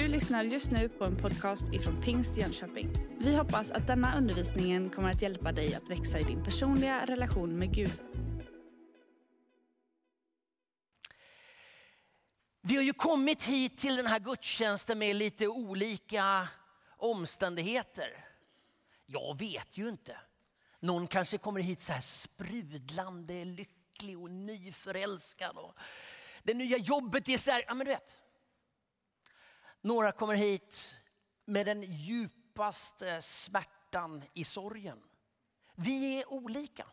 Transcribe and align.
Du 0.00 0.08
lyssnar 0.08 0.44
just 0.44 0.70
nu 0.70 0.88
på 0.88 1.04
en 1.04 1.16
podcast 1.16 1.72
ifrån 1.72 2.02
Pingst 2.02 2.36
Jönköping. 2.36 2.92
Vi 3.18 3.36
hoppas 3.36 3.70
att 3.70 3.86
denna 3.86 4.18
undervisning 4.18 4.90
kommer 4.90 5.10
att 5.10 5.22
hjälpa 5.22 5.52
dig 5.52 5.74
att 5.74 5.90
växa 5.90 6.20
i 6.20 6.22
din 6.22 6.44
personliga 6.44 7.06
relation 7.06 7.58
med 7.58 7.74
Gud. 7.74 7.92
Vi 12.62 12.76
har 12.76 12.82
ju 12.82 12.92
kommit 12.92 13.42
hit 13.42 13.78
till 13.78 13.96
den 13.96 14.06
här 14.06 14.20
gudstjänsten 14.20 14.98
med 14.98 15.16
lite 15.16 15.48
olika 15.48 16.48
omständigheter. 16.96 18.24
Jag 19.06 19.38
vet 19.38 19.78
ju 19.78 19.88
inte. 19.88 20.16
Någon 20.80 21.06
kanske 21.06 21.38
kommer 21.38 21.60
hit 21.60 21.80
så 21.80 21.92
här 21.92 22.00
sprudlande 22.00 23.44
lycklig 23.44 24.18
och 24.18 24.30
nyförälskad. 24.30 25.56
Och 25.56 25.74
det 26.42 26.54
nya 26.54 26.76
jobbet 26.76 27.28
är 27.28 27.38
så 27.38 27.50
här, 27.50 27.64
ja 27.66 27.74
men 27.74 27.86
du 27.86 27.92
vet. 27.92 28.20
Några 29.80 30.12
kommer 30.12 30.34
hit 30.34 30.96
med 31.44 31.66
den 31.66 31.82
djupaste 31.82 33.22
smärtan 33.22 34.24
i 34.32 34.44
sorgen. 34.44 35.02
Vi 35.74 36.20
är 36.20 36.32
olika. 36.32 36.86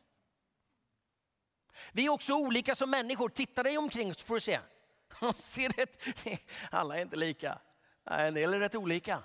Vi 1.91 2.05
är 2.05 2.09
också 2.09 2.33
olika 2.33 2.75
som 2.75 2.89
människor. 2.89 3.29
Titta 3.29 3.63
dig 3.63 3.77
omkring 3.77 4.13
så 4.13 4.25
får 4.25 4.35
du 4.35 4.41
se. 4.41 4.59
Ser 5.37 5.69
det? 5.69 6.39
alla 6.71 6.97
är 6.97 7.01
inte 7.01 7.15
lika. 7.15 7.59
En 8.05 8.33
del 8.33 8.53
är 8.53 8.59
rätt 8.59 8.75
olika. 8.75 9.23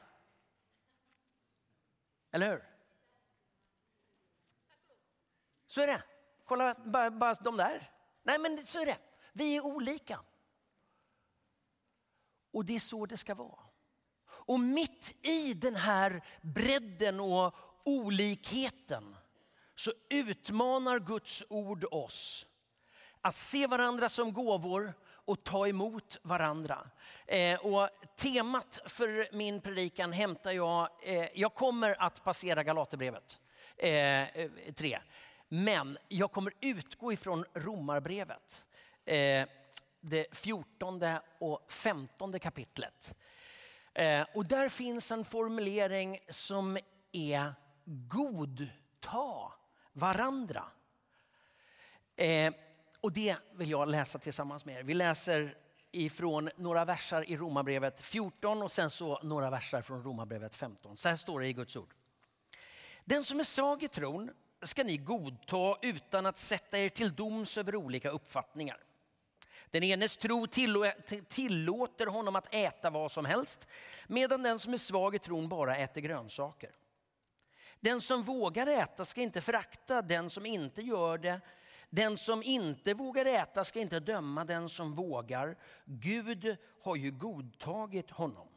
Eller 2.31 2.51
hur? 2.51 2.65
Så 5.67 5.81
är 5.81 5.87
det. 5.87 6.03
Kolla 6.45 6.75
bara, 6.85 7.11
bara 7.11 7.35
de 7.35 7.57
där. 7.57 7.91
Nej 8.23 8.39
men 8.39 8.65
så 8.65 8.81
är 8.81 8.87
det. 8.87 8.99
Vi 9.33 9.57
är 9.57 9.61
olika. 9.61 10.21
Och 12.53 12.65
det 12.65 12.75
är 12.75 12.81
så 12.81 13.07
det 13.07 13.17
ska 13.17 13.35
vara. 13.35 13.59
Och 14.25 14.61
mitt 14.61 15.27
i 15.27 15.55
den 15.55 15.77
här 15.77 16.25
bredden 16.41 17.21
och 17.21 17.55
olikheten 17.85 19.17
så 19.75 19.93
utmanar 20.09 20.99
Guds 20.99 21.45
ord 21.49 21.85
oss 21.91 22.47
att 23.21 23.37
se 23.37 23.67
varandra 23.67 24.09
som 24.09 24.33
gåvor 24.33 24.95
och 25.25 25.45
ta 25.45 25.69
emot 25.69 26.19
varandra. 26.23 26.79
Eh, 27.27 27.61
och 27.61 27.89
temat 28.17 28.81
för 28.87 29.37
min 29.37 29.61
predikan 29.61 30.13
hämtar 30.13 30.53
jag, 30.53 30.89
eh, 31.03 31.29
jag 31.35 31.55
kommer 31.55 32.03
att 32.03 32.25
passera 32.25 32.63
Galaterbrevet 32.63 33.41
eh, 33.77 34.27
3. 34.75 34.99
Men 35.49 35.99
jag 36.09 36.33
kommer 36.33 36.53
utgå 36.61 37.13
ifrån 37.13 37.45
Romarbrevet. 37.55 38.67
Eh, 39.05 39.47
det 40.05 40.27
14 40.33 41.03
och 41.39 41.73
15 41.73 42.41
kapitlet. 42.41 43.15
Eh, 43.95 44.27
och 44.35 44.47
där 44.47 44.69
finns 44.69 45.13
en 45.13 45.25
formulering 45.25 46.19
som 46.29 46.79
är 47.13 47.55
godta 47.85 49.53
varandra. 49.93 50.65
Eh, 52.17 52.55
och 53.01 53.13
det 53.13 53.37
vill 53.53 53.71
jag 53.71 53.89
läsa 53.89 54.19
tillsammans 54.19 54.65
med 54.65 54.77
er. 54.77 54.83
Vi 54.83 54.95
läser 54.95 55.57
ifrån 55.91 56.51
några 56.57 56.85
versar 56.85 57.31
i 57.31 57.37
Romarbrevet 57.37 58.01
14 58.01 58.63
och 58.63 58.73
sen 58.73 58.91
så 58.91 59.21
några 59.23 59.51
versar 59.51 59.83
från 59.83 60.03
Romarbrevet 60.03 60.55
15. 60.55 60.97
Så 60.97 61.09
här 61.09 61.17
står 61.17 61.41
det 61.41 61.47
i 61.47 61.53
Guds 61.53 61.77
ord. 61.77 61.95
Den 63.05 63.25
som 63.25 63.41
är 63.41 63.45
svag 63.45 63.83
i 63.83 63.89
tron 63.89 64.31
ska 64.63 64.85
ni 64.85 64.97
godta 64.97 65.77
utan 65.83 66.27
att 66.27 66.39
sätta 66.39 66.79
er 66.79 66.89
till 66.89 67.15
doms 67.15 67.59
över 67.59 67.77
olika 67.77 68.11
uppfattningar. 68.11 68.79
Den 69.73 69.83
enes 69.83 70.17
tro 70.17 70.47
tillåter 71.29 72.07
honom 72.07 72.37
att 72.37 72.55
äta 72.55 72.91
vad 72.91 73.13
som 73.13 73.25
helst 73.25 73.69
medan 74.07 74.43
den 74.43 74.59
som 74.59 74.73
är 74.73 74.77
svag 74.77 75.15
i 75.15 75.19
tron 75.19 75.49
bara 75.49 75.77
äter 75.77 76.01
grönsaker. 76.01 76.71
Den 77.81 78.01
som 78.01 78.23
vågar 78.23 78.67
äta 78.67 79.05
ska 79.05 79.21
inte 79.21 79.41
förakta 79.41 80.03
den 80.03 80.31
som 80.31 80.47
inte 80.47 80.83
gör 80.83 81.19
det. 81.19 81.41
Den 81.91 82.19
som 82.19 82.43
inte 82.43 82.95
vågar 82.95 83.25
äta 83.25 83.65
ska 83.65 83.81
inte 83.81 84.01
döma 84.01 84.45
den 84.45 84.69
som 84.69 84.95
vågar. 84.95 85.59
Gud 85.85 86.57
har 86.83 86.97
ju 86.97 87.11
godtagit 87.11 88.11
honom. 88.11 88.49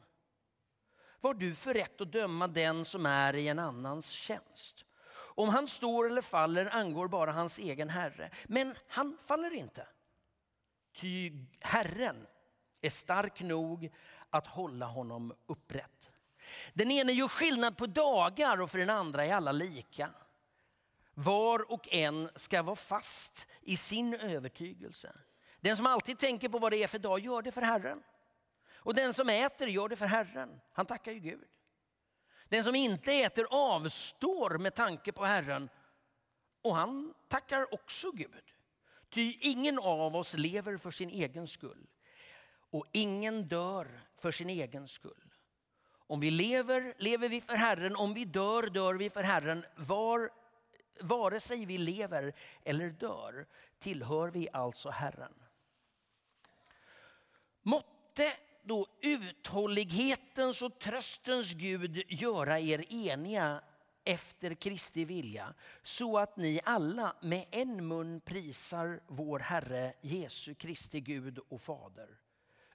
Vad 1.21 1.39
du 1.39 1.55
för 1.55 1.73
rätt 1.73 2.01
att 2.01 2.11
döma 2.11 2.47
den 2.47 2.85
som 2.85 3.05
är 3.05 3.35
i 3.35 3.47
en 3.47 3.59
annans 3.59 4.09
tjänst? 4.09 4.85
Om 5.15 5.49
han 5.49 5.67
står 5.67 6.09
eller 6.09 6.21
faller 6.21 6.69
angår 6.71 7.07
bara 7.07 7.31
hans 7.31 7.59
egen 7.59 7.89
herre. 7.89 8.31
Men 8.45 8.75
han 8.87 9.17
faller 9.25 9.53
inte. 9.53 9.87
Ty 10.95 11.31
Herren 11.59 12.27
är 12.81 12.89
stark 12.89 13.41
nog 13.41 13.91
att 14.29 14.47
hålla 14.47 14.85
honom 14.85 15.33
upprätt. 15.45 16.11
Den 16.73 16.91
ene 16.91 17.11
gör 17.11 17.27
skillnad 17.27 17.77
på 17.77 17.85
dagar 17.85 18.61
och 18.61 18.71
för 18.71 18.77
den 18.77 18.89
andra 18.89 19.25
är 19.25 19.33
alla 19.33 19.51
lika. 19.51 20.09
Var 21.13 21.71
och 21.71 21.93
en 21.93 22.29
ska 22.35 22.61
vara 22.61 22.75
fast 22.75 23.47
i 23.61 23.77
sin 23.77 24.13
övertygelse. 24.13 25.15
Den 25.59 25.77
som 25.77 25.85
alltid 25.85 26.19
tänker 26.19 26.49
på 26.49 26.59
vad 26.59 26.71
det 26.71 26.83
är 26.83 26.87
för 26.87 26.99
dag 26.99 27.19
gör 27.19 27.41
det 27.41 27.51
för 27.51 27.61
Herren. 27.61 28.03
Och 28.73 28.95
den 28.95 29.13
som 29.13 29.29
äter 29.29 29.67
gör 29.67 29.89
det 29.89 29.95
för 29.95 30.05
Herren. 30.05 30.61
Han 30.73 30.85
tackar 30.85 31.11
ju 31.11 31.19
Gud. 31.19 31.47
Den 32.49 32.63
som 32.63 32.75
inte 32.75 33.13
äter 33.13 33.47
avstår 33.49 34.57
med 34.57 34.75
tanke 34.75 35.11
på 35.11 35.25
Herren 35.25 35.69
och 36.61 36.75
han 36.75 37.13
tackar 37.27 37.73
också 37.73 38.11
Gud. 38.11 38.54
Ty 39.15 39.37
ingen 39.39 39.79
av 39.79 40.15
oss 40.15 40.33
lever 40.33 40.77
för 40.77 40.91
sin 40.91 41.09
egen 41.09 41.47
skull 41.47 41.87
och 42.69 42.85
ingen 42.91 43.47
dör 43.47 44.01
för 44.17 44.31
sin 44.31 44.49
egen 44.49 44.87
skull. 44.87 45.33
Om 46.07 46.19
vi 46.19 46.31
lever, 46.31 46.93
lever 46.97 47.29
vi 47.29 47.41
för 47.41 47.55
Herren. 47.55 47.95
Om 47.95 48.13
vi 48.13 48.25
dör, 48.25 48.67
dör 48.67 48.93
vi 48.93 49.09
för 49.09 49.23
Herren. 49.23 49.65
Var, 49.75 50.29
vare 51.01 51.39
sig 51.39 51.65
vi 51.65 51.77
lever 51.77 52.35
eller 52.63 52.89
dör 52.89 53.47
tillhör 53.79 54.27
vi 54.27 54.49
alltså 54.53 54.89
Herren. 54.89 55.33
Måtte 57.61 58.33
då 58.63 58.87
uthållighetens 59.01 60.61
och 60.61 60.79
tröstens 60.79 61.53
Gud 61.53 62.03
göra 62.07 62.59
er 62.59 62.93
eniga 62.93 63.61
efter 64.05 64.53
Kristi 64.53 65.05
vilja 65.05 65.53
så 65.83 66.17
att 66.17 66.37
ni 66.37 66.59
alla 66.63 67.15
med 67.21 67.45
en 67.51 67.87
mun 67.87 68.21
prisar 68.21 68.99
vår 69.07 69.39
Herre 69.39 69.93
Jesu 70.01 70.55
Kristi 70.55 70.99
Gud 70.99 71.39
och 71.49 71.61
Fader. 71.61 72.19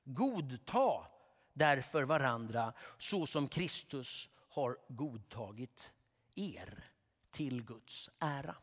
Godta 0.04 1.06
därför 1.52 2.02
varandra 2.02 2.72
så 2.98 3.26
som 3.26 3.48
Kristus 3.48 4.28
har 4.48 4.76
godtagit 4.88 5.92
er 6.36 6.84
till 7.30 7.62
Guds 7.64 8.10
ära. 8.18 8.56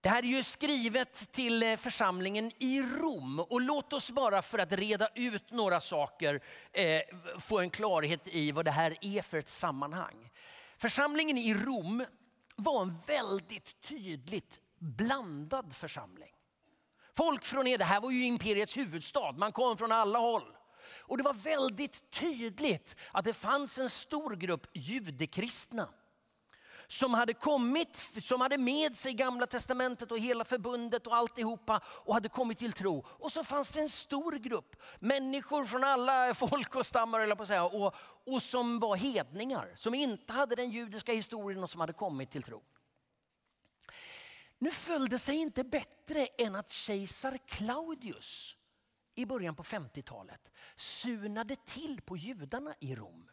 Det 0.00 0.08
här 0.08 0.22
är 0.22 0.26
ju 0.26 0.42
skrivet 0.42 1.32
till 1.32 1.62
eh, 1.62 1.76
församlingen 1.76 2.52
i 2.58 2.82
Rom 2.82 3.40
och 3.40 3.60
låt 3.60 3.92
oss 3.92 4.10
bara 4.10 4.42
för 4.42 4.58
att 4.58 4.72
reda 4.72 5.08
ut 5.14 5.50
några 5.50 5.80
saker 5.80 6.42
eh, 6.72 7.00
få 7.38 7.58
en 7.58 7.70
klarhet 7.70 8.28
i 8.28 8.52
vad 8.52 8.64
det 8.64 8.70
här 8.70 8.96
är 9.00 9.22
för 9.22 9.38
ett 9.38 9.48
sammanhang. 9.48 10.30
Församlingen 10.76 11.38
i 11.38 11.54
Rom 11.54 12.04
var 12.56 12.82
en 12.82 12.98
väldigt 13.06 13.80
tydligt 13.80 14.60
blandad 14.78 15.74
församling. 15.74 16.32
Folk 17.16 17.44
från 17.44 17.66
er, 17.66 17.78
det 17.78 17.84
här 17.84 18.00
var 18.00 18.10
ju 18.10 18.24
imperiets 18.24 18.76
huvudstad, 18.76 19.32
man 19.32 19.52
kom 19.52 19.76
från 19.76 19.92
alla 19.92 20.18
håll. 20.18 20.56
Och 20.98 21.16
det 21.16 21.22
var 21.22 21.34
väldigt 21.34 22.10
tydligt 22.10 22.96
att 23.12 23.24
det 23.24 23.32
fanns 23.32 23.78
en 23.78 23.90
stor 23.90 24.36
grupp 24.36 24.66
judekristna 24.72 25.88
som 26.90 27.14
hade 27.14 27.34
kommit, 27.34 28.06
som 28.22 28.40
hade 28.40 28.58
med 28.58 28.96
sig 28.96 29.12
gamla 29.12 29.46
testamentet 29.46 30.12
och 30.12 30.18
hela 30.18 30.44
förbundet 30.44 31.06
och 31.06 31.16
alltihopa 31.16 31.80
och 31.86 32.14
hade 32.14 32.28
kommit 32.28 32.58
till 32.58 32.72
tro. 32.72 33.04
Och 33.08 33.32
så 33.32 33.44
fanns 33.44 33.70
det 33.70 33.80
en 33.80 33.88
stor 33.88 34.32
grupp 34.32 34.76
människor 34.98 35.64
från 35.64 35.84
alla 35.84 36.34
folk 36.48 36.76
och 36.76 36.86
stammar 36.86 37.20
eller 37.20 37.34
på 37.34 37.42
att 37.42 37.48
säga, 37.48 37.64
och, 37.64 37.94
och 38.26 38.42
som 38.42 38.78
var 38.78 38.96
hedningar, 38.96 39.74
som 39.76 39.94
inte 39.94 40.32
hade 40.32 40.54
den 40.54 40.70
judiska 40.70 41.12
historien 41.12 41.62
och 41.62 41.70
som 41.70 41.80
hade 41.80 41.92
kommit 41.92 42.30
till 42.30 42.42
tro. 42.42 42.62
Nu 44.58 44.70
följde 44.70 45.18
sig 45.18 45.36
inte 45.36 45.64
bättre 45.64 46.26
än 46.26 46.54
att 46.54 46.70
kejsar 46.70 47.38
Claudius 47.46 48.56
i 49.14 49.26
början 49.26 49.56
på 49.56 49.62
50-talet 49.62 50.50
sunade 50.76 51.56
till 51.56 52.00
på 52.00 52.16
judarna 52.16 52.74
i 52.80 52.94
Rom. 52.94 53.30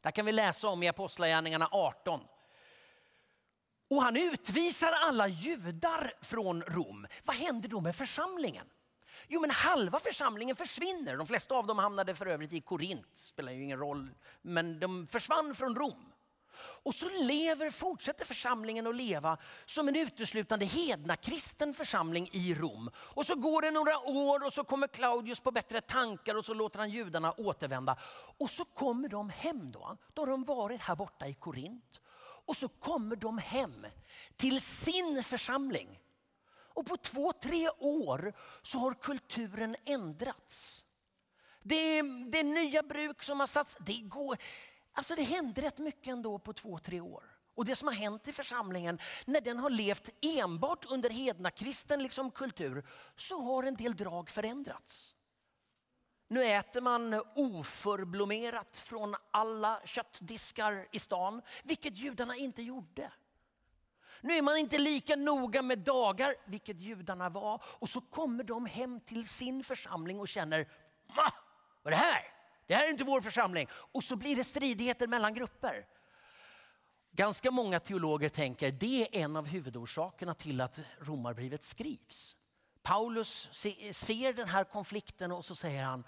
Där 0.00 0.10
kan 0.10 0.26
vi 0.26 0.32
läsa 0.32 0.68
om 0.68 0.82
i 0.82 0.88
Apostlagärningarna 0.88 1.68
18. 1.72 2.20
Och 3.90 4.02
han 4.02 4.16
utvisar 4.16 4.92
alla 4.92 5.28
judar 5.28 6.12
från 6.20 6.62
Rom. 6.62 7.06
Vad 7.24 7.36
händer 7.36 7.68
då 7.68 7.80
med 7.80 7.96
församlingen? 7.96 8.66
Jo 9.28 9.40
men 9.40 9.50
halva 9.50 9.98
församlingen 10.00 10.56
försvinner. 10.56 11.16
De 11.16 11.26
flesta 11.26 11.54
av 11.54 11.66
dem 11.66 11.78
hamnade 11.78 12.14
för 12.14 12.26
övrigt 12.26 12.52
i 12.52 12.60
Korint, 12.60 13.16
spelar 13.16 13.52
ju 13.52 13.62
ingen 13.62 13.78
roll. 13.78 14.10
Men 14.42 14.80
de 14.80 15.06
försvann 15.06 15.54
från 15.54 15.76
Rom. 15.76 16.12
Och 16.82 16.94
så 16.94 17.08
lever, 17.08 17.70
fortsätter 17.70 18.24
församlingen 18.24 18.86
att 18.86 18.96
leva 18.96 19.38
som 19.64 19.88
en 19.88 19.96
uteslutande 19.96 20.64
hedna 20.64 21.16
kristen 21.16 21.74
församling 21.74 22.28
i 22.32 22.54
Rom. 22.54 22.90
Och 22.96 23.26
så 23.26 23.34
går 23.34 23.62
det 23.62 23.70
några 23.70 23.98
år 23.98 24.46
och 24.46 24.52
så 24.52 24.64
kommer 24.64 24.86
Claudius 24.86 25.40
på 25.40 25.50
bättre 25.50 25.80
tankar 25.80 26.34
och 26.34 26.44
så 26.44 26.54
låter 26.54 26.78
han 26.78 26.90
judarna 26.90 27.32
återvända. 27.32 27.96
Och 28.38 28.50
så 28.50 28.64
kommer 28.64 29.08
de 29.08 29.30
hem 29.30 29.72
då. 29.72 29.96
Då 30.14 30.22
har 30.22 30.26
de 30.26 30.44
varit 30.44 30.80
här 30.80 30.96
borta 30.96 31.26
i 31.26 31.34
Korint. 31.34 32.00
Och 32.48 32.56
så 32.56 32.68
kommer 32.68 33.16
de 33.16 33.38
hem 33.38 33.86
till 34.36 34.60
sin 34.60 35.22
församling. 35.24 36.00
Och 36.50 36.86
på 36.86 36.96
två, 36.96 37.32
tre 37.32 37.68
år 37.78 38.32
så 38.62 38.78
har 38.78 38.94
kulturen 38.94 39.76
ändrats. 39.84 40.84
Det 41.62 41.74
är, 41.74 42.30
det 42.30 42.38
är 42.38 42.44
nya 42.44 42.82
bruk 42.82 43.22
som 43.22 43.40
har 43.40 43.46
satts. 43.46 43.76
Det, 43.80 44.00
går, 44.00 44.36
alltså 44.92 45.14
det 45.14 45.22
hände 45.22 45.62
rätt 45.62 45.78
mycket 45.78 46.06
ändå 46.06 46.38
på 46.38 46.52
två, 46.52 46.78
tre 46.78 47.00
år. 47.00 47.24
Och 47.54 47.64
det 47.64 47.76
som 47.76 47.88
har 47.88 47.94
hänt 47.94 48.28
i 48.28 48.32
församlingen, 48.32 48.98
när 49.24 49.40
den 49.40 49.58
har 49.58 49.70
levt 49.70 50.08
enbart 50.22 50.84
under 50.84 51.10
hedna 51.10 51.50
kristen 51.50 52.02
liksom 52.02 52.30
kultur, 52.30 52.86
så 53.16 53.40
har 53.40 53.62
en 53.62 53.76
del 53.76 53.96
drag 53.96 54.30
förändrats. 54.30 55.14
Nu 56.28 56.44
äter 56.44 56.80
man 56.80 57.22
oförblommerat 57.36 58.78
från 58.78 59.14
alla 59.30 59.80
köttdiskar 59.84 60.88
i 60.92 60.98
stan, 60.98 61.42
vilket 61.64 61.96
judarna 61.96 62.36
inte 62.36 62.62
gjorde. 62.62 63.12
Nu 64.20 64.32
är 64.32 64.42
man 64.42 64.56
inte 64.56 64.78
lika 64.78 65.16
noga 65.16 65.62
med 65.62 65.78
dagar, 65.78 66.34
vilket 66.46 66.80
judarna 66.80 67.28
var. 67.28 67.62
Och 67.64 67.88
så 67.88 68.00
kommer 68.00 68.44
de 68.44 68.66
hem 68.66 69.00
till 69.00 69.28
sin 69.28 69.64
församling 69.64 70.20
och 70.20 70.28
känner, 70.28 70.68
Ma, 71.16 71.32
vad 71.82 71.92
är 71.92 71.96
det 71.96 72.02
här? 72.02 72.22
Det 72.66 72.74
här 72.74 72.86
är 72.86 72.90
inte 72.90 73.04
vår 73.04 73.20
församling. 73.20 73.68
Och 73.70 74.04
så 74.04 74.16
blir 74.16 74.36
det 74.36 74.44
stridigheter 74.44 75.06
mellan 75.06 75.34
grupper. 75.34 75.86
Ganska 77.12 77.50
många 77.50 77.80
teologer 77.80 78.28
tänker 78.28 78.72
det 78.72 79.02
är 79.02 79.22
en 79.22 79.36
av 79.36 79.46
huvudorsakerna 79.46 80.34
till 80.34 80.60
att 80.60 80.80
romarbrevet 81.00 81.62
skrivs. 81.62 82.36
Paulus 82.82 83.48
ser 83.92 84.32
den 84.32 84.48
här 84.48 84.64
konflikten 84.64 85.32
och 85.32 85.44
så 85.44 85.54
säger 85.54 85.82
han, 85.82 86.04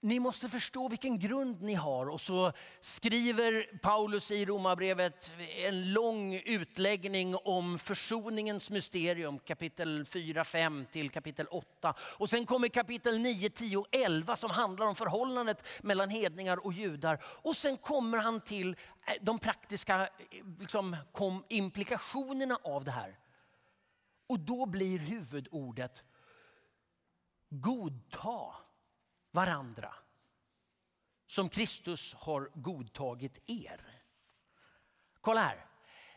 ni 0.00 0.20
måste 0.20 0.48
förstå 0.48 0.88
vilken 0.88 1.18
grund 1.18 1.62
ni 1.62 1.74
har. 1.74 2.08
Och 2.08 2.20
så 2.20 2.52
skriver 2.80 3.78
Paulus 3.78 4.30
i 4.30 4.44
Romarbrevet 4.44 5.34
en 5.56 5.92
lång 5.92 6.34
utläggning 6.34 7.36
om 7.36 7.78
försoningens 7.78 8.70
mysterium, 8.70 9.38
kapitel 9.38 10.06
4, 10.06 10.44
5 10.44 10.86
till 10.92 11.10
kapitel 11.10 11.46
8. 11.46 11.94
Och 12.00 12.30
sen 12.30 12.46
kommer 12.46 12.68
kapitel 12.68 13.18
9, 13.18 13.50
10 13.50 13.76
och 13.76 13.86
11 13.92 14.36
som 14.36 14.50
handlar 14.50 14.86
om 14.86 14.94
förhållandet 14.94 15.64
mellan 15.80 16.10
hedningar 16.10 16.66
och 16.66 16.72
judar. 16.72 17.24
Och 17.24 17.56
sen 17.56 17.76
kommer 17.76 18.18
han 18.18 18.40
till 18.40 18.68
eh, 19.06 19.14
de 19.20 19.38
praktiska 19.38 20.00
eh, 20.00 20.08
liksom, 20.60 20.96
implikationerna 21.48 22.58
av 22.64 22.84
det 22.84 22.90
här. 22.90 23.16
Och 24.28 24.40
då 24.40 24.66
blir 24.66 24.98
huvudordet 24.98 26.04
godta 27.50 28.54
varandra 29.30 29.94
som 31.26 31.48
Kristus 31.48 32.14
har 32.14 32.50
godtagit 32.54 33.38
er. 33.46 33.80
Kolla 35.20 35.40
här. 35.40 35.64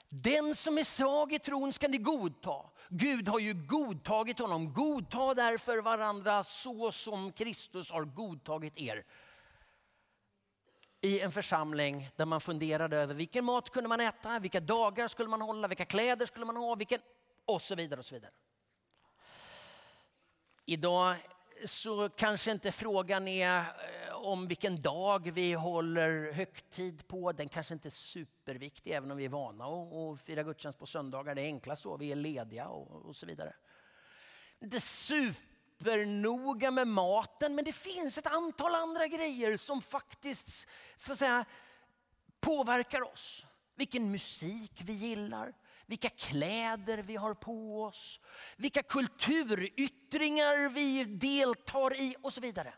Den 0.10 0.56
som 0.56 0.78
är 0.78 0.84
svag 0.84 1.34
i 1.34 1.40
tron 1.40 1.74
ska 1.74 1.88
ni 1.88 1.98
godta. 1.98 2.70
Gud 2.90 3.28
har 3.28 3.40
ju 3.40 3.54
godtagit 3.54 4.40
honom. 4.40 4.74
Godta 4.74 5.34
därför 5.34 5.78
varandra 5.78 6.44
så 6.44 6.92
som 6.92 7.32
Kristus 7.32 7.92
har 7.92 8.04
godtagit 8.04 8.78
er. 8.78 9.06
I 11.02 11.20
en 11.20 11.32
församling 11.32 12.10
där 12.16 12.26
man 12.26 12.42
funderade 12.42 12.98
över 12.98 13.14
vilken 13.14 13.46
mat 13.46 13.70
kunde 13.70 13.90
man 13.90 14.00
äta, 14.00 14.40
vilka 14.40 14.60
dagar 14.60 15.08
skulle 15.08 15.30
man 15.30 15.42
hålla, 15.42 15.68
vilka 15.68 15.86
kläder 15.86 16.26
skulle 16.26 16.46
man 16.46 16.58
ha, 16.58 16.76
vilken 16.76 17.00
och 17.46 17.62
så 17.62 17.76
vidare. 17.76 18.00
och 18.00 18.06
så 18.06 18.16
vidare. 18.16 18.32
Idag 20.66 21.16
så 21.66 22.10
kanske 22.10 22.52
inte 22.52 22.72
frågan 22.72 23.28
är 23.28 23.58
eh, 23.58 24.16
om 24.16 24.48
vilken 24.48 24.82
dag 24.82 25.32
vi 25.32 25.54
håller 25.54 26.32
högtid 26.32 27.08
på. 27.08 27.32
Den 27.32 27.50
kanske 27.50 27.74
inte 27.74 27.88
är 27.88 27.90
superviktig 27.90 28.92
även 28.92 29.12
om 29.12 29.18
vi 29.18 29.26
är 29.26 29.30
vana 29.30 29.66
att 29.66 30.22
fira 30.22 30.44
gudstjänst 30.44 30.80
på 30.80 30.86
söndagar. 30.86 31.36
Det 31.36 31.42
är 31.42 31.46
enklast 31.46 31.82
så, 31.82 31.98
vi 31.98 32.12
är 32.12 32.16
lediga 32.16 32.68
och, 32.68 33.06
och 33.06 33.16
så 33.16 33.26
vidare. 33.26 33.54
Inte 34.60 34.80
supernoga 34.80 36.72
med 36.72 36.88
maten 36.88 37.56
men 37.56 37.66
det 37.66 37.74
finns 37.74 38.18
ett 38.18 38.28
antal 38.28 38.76
andra 38.76 39.08
grejer 39.08 39.58
som 39.58 39.82
faktiskt 39.82 40.68
så 40.98 41.12
att 41.12 41.20
säga, 41.20 41.46
påverkar 42.40 43.02
oss. 43.14 43.46
Vilken 43.76 44.12
musik 44.12 44.82
vi 44.86 44.94
gillar, 44.94 45.54
vilka 45.92 46.10
kläder 46.10 46.98
vi 46.98 47.16
har 47.16 47.34
på 47.34 47.84
oss, 47.84 48.20
vilka 48.58 48.84
kulturyttringar 48.84 50.70
vi 50.70 51.04
deltar 51.04 52.02
i 52.02 52.16
och 52.22 52.34
så 52.34 52.42
vidare. 52.42 52.74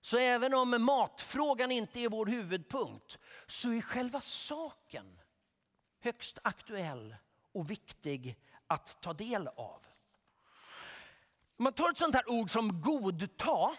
Så 0.00 0.18
även 0.18 0.54
om 0.54 0.84
matfrågan 0.84 1.70
inte 1.70 2.00
är 2.00 2.08
vår 2.08 2.26
huvudpunkt 2.26 3.18
så 3.46 3.72
är 3.72 3.80
själva 3.80 4.20
saken 4.20 5.18
högst 6.00 6.38
aktuell 6.42 7.16
och 7.52 7.70
viktig 7.70 8.38
att 8.66 9.02
ta 9.02 9.12
del 9.12 9.48
av. 9.48 9.86
Om 11.56 11.64
man 11.64 11.72
tar 11.72 11.90
ett 11.90 11.98
sånt 11.98 12.14
här 12.14 12.30
ord 12.30 12.50
som 12.50 12.80
godta 12.80 13.76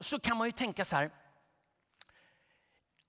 så 0.00 0.20
kan 0.20 0.36
man 0.36 0.48
ju 0.48 0.52
tänka 0.52 0.84
så 0.84 0.96
här 0.96 1.10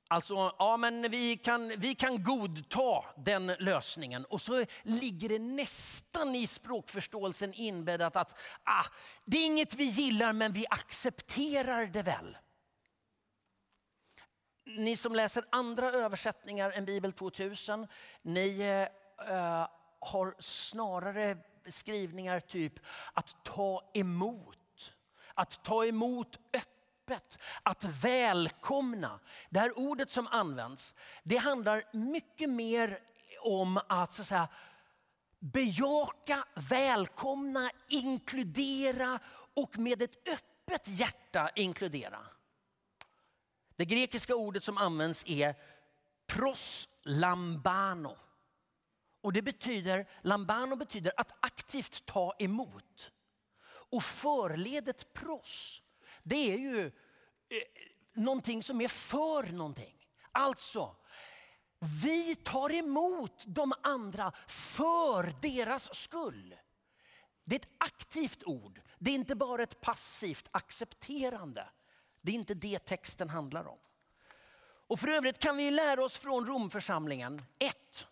Alltså, 0.07 0.55
ja 0.59 0.77
men 0.77 1.11
vi 1.11 1.37
kan, 1.37 1.67
vi 1.77 1.95
kan 1.95 2.23
godta 2.23 3.05
den 3.17 3.47
lösningen. 3.47 4.25
Och 4.25 4.41
så 4.41 4.65
ligger 4.83 5.29
det 5.29 5.39
nästan 5.39 6.35
i 6.35 6.47
språkförståelsen 6.47 7.53
inbäddat 7.53 8.15
att 8.15 8.39
ah, 8.63 8.85
det 9.25 9.37
är 9.37 9.45
inget 9.45 9.73
vi 9.73 9.83
gillar 9.83 10.33
men 10.33 10.53
vi 10.53 10.65
accepterar 10.69 11.85
det 11.85 12.03
väl. 12.03 12.37
Ni 14.65 14.95
som 14.95 15.15
läser 15.15 15.45
andra 15.49 15.91
översättningar 15.91 16.71
än 16.71 16.85
Bibel 16.85 17.11
2000, 17.11 17.87
ni 18.21 18.61
eh, 19.27 19.67
har 19.99 20.35
snarare 20.39 21.37
skrivningar 21.67 22.39
typ 22.39 22.73
att 23.13 23.43
ta 23.43 23.91
emot. 23.93 24.57
Att 25.33 25.63
ta 25.63 25.85
emot 25.85 26.39
öppet 26.53 26.74
öppet, 27.05 27.39
att 27.63 27.83
välkomna. 27.83 29.19
Det 29.49 29.59
här 29.59 29.79
ordet 29.79 30.11
som 30.11 30.27
används, 30.27 30.95
det 31.23 31.37
handlar 31.37 31.83
mycket 31.93 32.49
mer 32.49 32.99
om 33.41 33.79
att, 33.89 34.13
så 34.13 34.21
att 34.21 34.27
säga, 34.27 34.47
bejaka, 35.39 36.45
välkomna, 36.69 37.71
inkludera 37.87 39.19
och 39.53 39.77
med 39.77 40.01
ett 40.01 40.27
öppet 40.27 40.87
hjärta 40.87 41.49
inkludera. 41.55 42.19
Det 43.75 43.85
grekiska 43.85 44.35
ordet 44.35 44.63
som 44.63 44.77
används 44.77 45.23
är 45.27 45.55
proslambano. 46.27 48.17
Och 49.21 49.33
det 49.33 49.41
betyder, 49.41 50.09
lambano 50.21 50.75
betyder 50.75 51.13
att 51.17 51.35
aktivt 51.39 52.05
ta 52.05 52.35
emot. 52.39 53.11
Och 53.67 54.03
förledet 54.03 55.13
pros 55.13 55.81
det 56.25 56.53
är 56.53 56.57
ju 56.57 56.85
eh, 56.85 56.91
någonting 58.13 58.63
som 58.63 58.81
är 58.81 58.87
för 58.87 59.43
någonting. 59.43 60.07
Alltså, 60.31 60.95
vi 62.03 62.35
tar 62.35 62.73
emot 62.73 63.43
de 63.47 63.73
andra 63.83 64.31
för 64.47 65.33
deras 65.41 65.95
skull. 65.95 66.55
Det 67.43 67.55
är 67.55 67.59
ett 67.59 67.75
aktivt 67.77 68.43
ord. 68.43 68.81
Det 68.99 69.11
är 69.11 69.15
inte 69.15 69.35
bara 69.35 69.63
ett 69.63 69.81
passivt 69.81 70.47
accepterande. 70.51 71.69
Det 72.21 72.31
är 72.31 72.35
inte 72.35 72.53
det 72.53 72.79
texten 72.79 73.29
handlar 73.29 73.67
om. 73.67 73.79
Och 74.87 74.99
för 74.99 75.07
övrigt 75.07 75.39
kan 75.39 75.57
vi 75.57 75.71
lära 75.71 76.03
oss 76.03 76.17
från 76.17 76.45
Romförsamlingen. 76.45 77.41
Ett, 77.59 78.07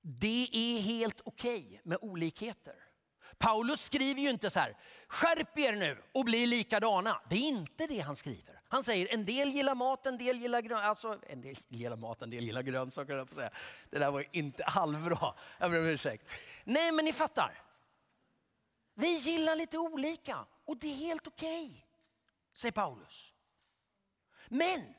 det 0.00 0.48
är 0.52 0.80
helt 0.80 1.20
okej 1.24 1.66
okay 1.66 1.80
med 1.84 1.98
olikheter. 2.00 2.91
Paulus 3.38 3.80
skriver 3.84 4.20
ju 4.20 4.30
inte 4.30 4.50
så 4.50 4.60
här, 4.60 4.76
skärp 5.08 5.58
er 5.58 5.72
nu 5.72 6.02
och 6.12 6.24
bli 6.24 6.46
likadana. 6.46 7.20
Det 7.28 7.36
är 7.36 7.48
inte 7.48 7.86
det 7.86 8.00
han 8.00 8.16
skriver. 8.16 8.60
Han 8.68 8.84
säger 8.84 9.14
en 9.14 9.24
del 9.24 9.48
gillar 9.48 9.74
mat, 9.74 10.06
en 10.06 10.18
del 10.18 10.38
gillar 10.38 10.60
grönsaker. 10.60 10.88
Alltså, 10.88 11.18
en 11.26 11.40
del 11.40 11.56
gillar 11.68 11.96
mat, 11.96 12.22
en 12.22 12.30
del 12.30 12.44
gillar 12.44 12.62
grönsaker. 12.62 13.14
Jag 13.14 13.34
säga. 13.34 13.50
Det 13.90 13.98
där 13.98 14.10
var 14.10 14.24
inte 14.32 14.64
halvbra. 14.66 15.34
Jag 15.58 15.70
ber 15.70 15.78
om 15.78 15.86
ursäkt. 15.86 16.30
Nej, 16.64 16.92
men 16.92 17.04
ni 17.04 17.12
fattar. 17.12 17.62
Vi 18.94 19.18
gillar 19.18 19.56
lite 19.56 19.78
olika 19.78 20.46
och 20.64 20.76
det 20.76 20.86
är 20.86 20.96
helt 20.96 21.26
okej, 21.26 21.66
okay, 21.66 21.82
säger 22.54 22.72
Paulus. 22.72 23.32
Men 24.48 24.94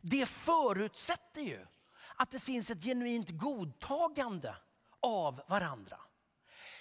det 0.00 0.26
förutsätter 0.26 1.40
ju 1.40 1.66
att 2.16 2.30
det 2.30 2.40
finns 2.40 2.70
ett 2.70 2.82
genuint 2.82 3.30
godtagande 3.30 4.56
av 5.00 5.42
varandra. 5.48 6.00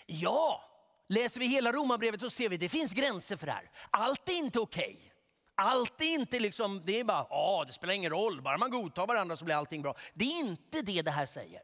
Ja, 0.05 0.63
Läser 1.07 1.39
vi 1.39 1.47
hela 1.47 1.71
romabrevet 1.71 2.21
så 2.21 2.29
ser 2.29 2.49
vi 2.49 2.55
att 2.55 2.59
det 2.59 2.69
finns 2.69 2.93
gränser 2.93 3.37
för 3.37 3.45
det 3.45 3.51
här. 3.51 3.71
Allt 3.89 4.29
är 4.29 4.33
inte 4.33 4.59
okej. 4.59 4.95
Okay. 4.95 5.11
Allt 5.55 6.01
är 6.01 6.13
inte 6.13 6.39
liksom, 6.39 6.81
det 6.85 6.99
är 6.99 7.03
bara, 7.03 7.27
ja 7.29 7.63
det 7.67 7.73
spelar 7.73 7.93
ingen 7.93 8.11
roll, 8.11 8.41
bara 8.41 8.57
man 8.57 8.71
godtar 8.71 9.07
varandra 9.07 9.35
så 9.35 9.45
blir 9.45 9.55
allting 9.55 9.81
bra. 9.81 9.95
Det 10.13 10.25
är 10.25 10.39
inte 10.39 10.81
det 10.81 11.01
det 11.01 11.11
här 11.11 11.25
säger. 11.25 11.61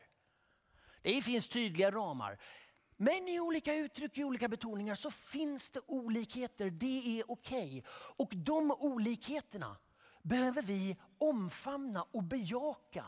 Det 1.02 1.22
finns 1.22 1.48
tydliga 1.48 1.92
ramar. 1.92 2.38
Men 2.98 3.28
i 3.28 3.40
olika 3.40 3.76
uttryck, 3.76 4.18
i 4.18 4.24
olika 4.24 4.48
betoningar 4.48 4.96
så 4.96 5.12
finns 5.12 5.70
det 5.70 5.80
olikheter. 5.88 6.70
Det 6.70 7.20
är 7.20 7.32
okej. 7.32 7.66
Okay. 7.66 7.82
Och 7.92 8.30
de 8.36 8.72
olikheterna 8.72 9.78
behöver 10.22 10.62
vi 10.62 10.98
omfamna 11.20 12.06
och 12.12 12.24
bejaka 12.24 13.06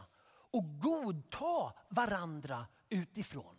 och 0.51 0.79
godta 0.79 1.73
varandra 1.89 2.67
utifrån. 2.89 3.55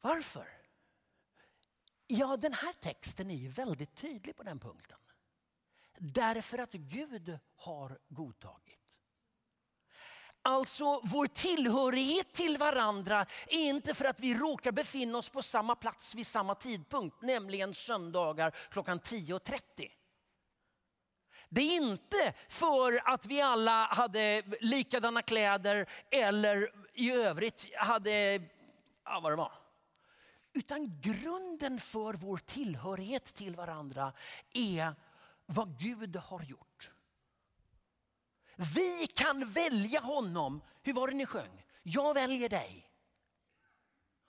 Varför? 0.00 0.57
Ja, 2.10 2.36
den 2.36 2.52
här 2.52 2.72
texten 2.72 3.30
är 3.30 3.48
väldigt 3.48 3.96
tydlig 3.96 4.36
på 4.36 4.42
den 4.42 4.58
punkten. 4.58 4.98
Därför 5.98 6.58
att 6.58 6.72
Gud 6.72 7.38
har 7.56 7.98
godtagit. 8.08 8.98
Alltså 10.42 11.00
vår 11.04 11.26
tillhörighet 11.26 12.32
till 12.32 12.56
varandra 12.56 13.26
är 13.46 13.68
inte 13.68 13.94
för 13.94 14.04
att 14.04 14.20
vi 14.20 14.34
råkar 14.34 14.72
befinna 14.72 15.18
oss 15.18 15.28
på 15.28 15.42
samma 15.42 15.74
plats 15.74 16.14
vid 16.14 16.26
samma 16.26 16.54
tidpunkt, 16.54 17.22
nämligen 17.22 17.74
söndagar 17.74 18.54
klockan 18.70 19.00
10.30. 19.00 19.60
Det 21.48 21.60
är 21.60 21.76
inte 21.76 22.34
för 22.48 23.08
att 23.12 23.26
vi 23.26 23.40
alla 23.40 23.86
hade 23.86 24.42
likadana 24.60 25.22
kläder 25.22 25.88
eller 26.10 26.72
i 26.94 27.12
övrigt 27.12 27.74
hade, 27.76 28.40
ja 29.04 29.20
vad 29.22 29.32
det 29.32 29.36
var. 29.36 29.67
Utan 30.58 31.00
grunden 31.00 31.80
för 31.80 32.14
vår 32.14 32.38
tillhörighet 32.38 33.34
till 33.34 33.56
varandra 33.56 34.12
är 34.52 34.94
vad 35.46 35.78
Gud 35.78 36.16
har 36.16 36.42
gjort. 36.42 36.90
Vi 38.56 39.06
kan 39.14 39.52
välja 39.52 40.00
honom. 40.00 40.62
Hur 40.82 40.92
var 40.92 41.08
det 41.08 41.14
ni 41.14 41.26
sjöng? 41.26 41.64
Jag 41.82 42.14
väljer 42.14 42.48
dig. 42.48 42.90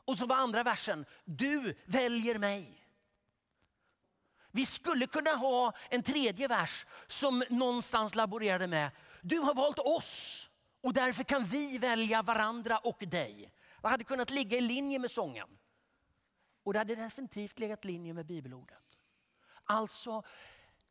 Och 0.05 0.17
så 0.17 0.25
var 0.25 0.36
andra 0.36 0.63
versen, 0.63 1.05
du 1.25 1.75
väljer 1.86 2.38
mig. 2.38 2.86
Vi 4.51 4.65
skulle 4.65 5.07
kunna 5.07 5.31
ha 5.31 5.74
en 5.89 6.03
tredje 6.03 6.48
vers 6.48 6.86
som 7.07 7.43
någonstans 7.50 8.15
laborerade 8.15 8.67
med, 8.67 8.91
du 9.21 9.38
har 9.39 9.53
valt 9.53 9.79
oss 9.79 10.50
och 10.81 10.93
därför 10.93 11.24
kan 11.24 11.45
vi 11.45 11.77
välja 11.77 12.21
varandra 12.21 12.77
och 12.77 13.03
dig. 13.07 13.51
Vad 13.81 13.91
hade 13.91 14.03
kunnat 14.03 14.29
ligga 14.29 14.57
i 14.57 14.62
linje 14.62 15.00
med 15.00 15.12
sången? 15.12 15.48
Och 16.69 16.73
det 16.73 16.79
hade 16.79 16.95
definitivt 16.95 17.59
legat 17.59 17.85
i 17.85 17.88
linje 17.88 18.13
med 18.13 18.25
bibelordet. 18.25 18.99
Alltså, 19.63 20.23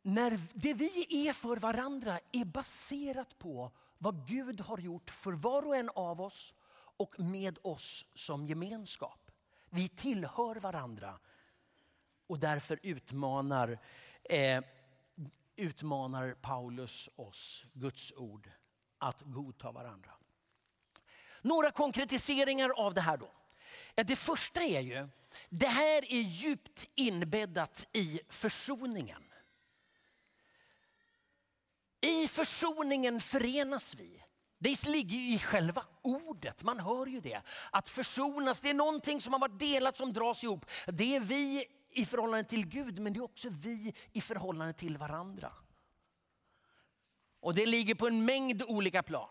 när 0.01 0.39
det 0.53 0.73
vi 0.73 1.27
är 1.27 1.33
för 1.33 1.57
varandra 1.57 2.19
är 2.31 2.45
baserat 2.45 3.39
på 3.39 3.71
vad 3.97 4.27
Gud 4.27 4.61
har 4.61 4.77
gjort 4.77 5.09
för 5.09 5.31
var 5.31 5.67
och 5.67 5.75
en 5.75 5.89
av 5.89 6.21
oss 6.21 6.53
och 6.73 7.19
med 7.19 7.57
oss 7.61 8.05
som 8.13 8.47
gemenskap. 8.47 9.31
Vi 9.69 9.89
tillhör 9.89 10.55
varandra 10.55 11.19
och 12.27 12.39
därför 12.39 12.79
utmanar, 12.83 13.79
eh, 14.23 14.63
utmanar 15.55 16.33
Paulus 16.33 17.09
oss, 17.15 17.65
Guds 17.73 18.13
ord, 18.17 18.51
att 18.97 19.21
godta 19.21 19.71
varandra. 19.71 20.11
Några 21.41 21.71
konkretiseringar 21.71 22.69
av 22.69 22.93
det 22.93 23.01
här 23.01 23.17
då. 23.17 23.31
Det 23.95 24.15
första 24.15 24.61
är 24.61 24.79
ju, 24.79 25.07
det 25.49 25.67
här 25.67 26.13
är 26.13 26.21
djupt 26.21 26.87
inbäddat 26.95 27.87
i 27.93 28.19
försoningen. 28.29 29.23
I 32.01 32.27
försoningen 32.27 33.21
förenas 33.21 33.95
vi. 33.95 34.23
Det 34.59 34.85
ligger 34.85 35.17
ju 35.17 35.33
i 35.33 35.39
själva 35.39 35.85
ordet, 36.01 36.63
man 36.63 36.79
hör 36.79 37.05
ju 37.05 37.19
det. 37.19 37.41
Att 37.71 37.89
försonas, 37.89 38.61
det 38.61 38.69
är 38.69 38.73
någonting 38.73 39.21
som 39.21 39.33
har 39.33 39.39
varit 39.39 39.59
delat 39.59 39.97
som 39.97 40.13
dras 40.13 40.43
ihop. 40.43 40.65
Det 40.87 41.15
är 41.15 41.19
vi 41.19 41.65
i 41.91 42.05
förhållande 42.05 42.43
till 42.43 42.67
Gud 42.67 42.99
men 42.99 43.13
det 43.13 43.19
är 43.19 43.23
också 43.23 43.49
vi 43.49 43.93
i 44.13 44.21
förhållande 44.21 44.73
till 44.73 44.97
varandra. 44.97 45.51
Och 47.39 47.55
det 47.55 47.65
ligger 47.65 47.95
på 47.95 48.07
en 48.07 48.25
mängd 48.25 48.63
olika 48.63 49.03
plan. 49.03 49.29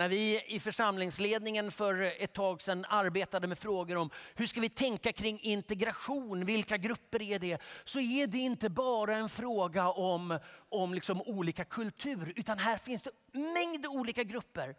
När 0.00 0.08
vi 0.08 0.42
i 0.46 0.60
församlingsledningen 0.60 1.70
för 1.70 2.22
ett 2.22 2.32
tag 2.32 2.62
sedan 2.62 2.84
arbetade 2.88 3.46
med 3.46 3.58
frågor 3.58 3.96
om 3.96 4.10
hur 4.34 4.46
ska 4.46 4.60
vi 4.60 4.68
tänka 4.68 5.12
kring 5.12 5.40
integration, 5.40 6.44
vilka 6.44 6.76
grupper 6.76 7.22
är 7.22 7.38
det? 7.38 7.58
Så 7.84 8.00
är 8.00 8.26
det 8.26 8.38
inte 8.38 8.70
bara 8.70 9.16
en 9.16 9.28
fråga 9.28 9.88
om, 9.88 10.38
om 10.68 10.94
liksom 10.94 11.22
olika 11.22 11.64
kultur 11.64 12.32
utan 12.36 12.58
här 12.58 12.76
finns 12.76 13.02
det 13.02 13.10
mängd 13.32 13.86
olika 13.86 14.22
grupper 14.22 14.76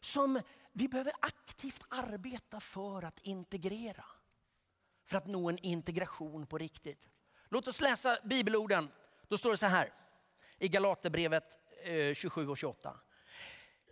som 0.00 0.40
vi 0.72 0.88
behöver 0.88 1.12
aktivt 1.20 1.82
arbeta 1.88 2.60
för 2.60 3.02
att 3.02 3.18
integrera. 3.22 4.04
För 5.06 5.16
att 5.16 5.26
nå 5.26 5.48
en 5.48 5.58
integration 5.58 6.46
på 6.46 6.58
riktigt. 6.58 7.08
Låt 7.48 7.68
oss 7.68 7.80
läsa 7.80 8.18
bibelorden. 8.24 8.90
Då 9.28 9.38
står 9.38 9.50
det 9.50 9.56
så 9.56 9.66
här 9.66 9.92
i 10.58 10.68
Galaterbrevet 10.68 11.58
eh, 11.84 12.14
27 12.14 12.48
och 12.48 12.58
28. 12.58 13.00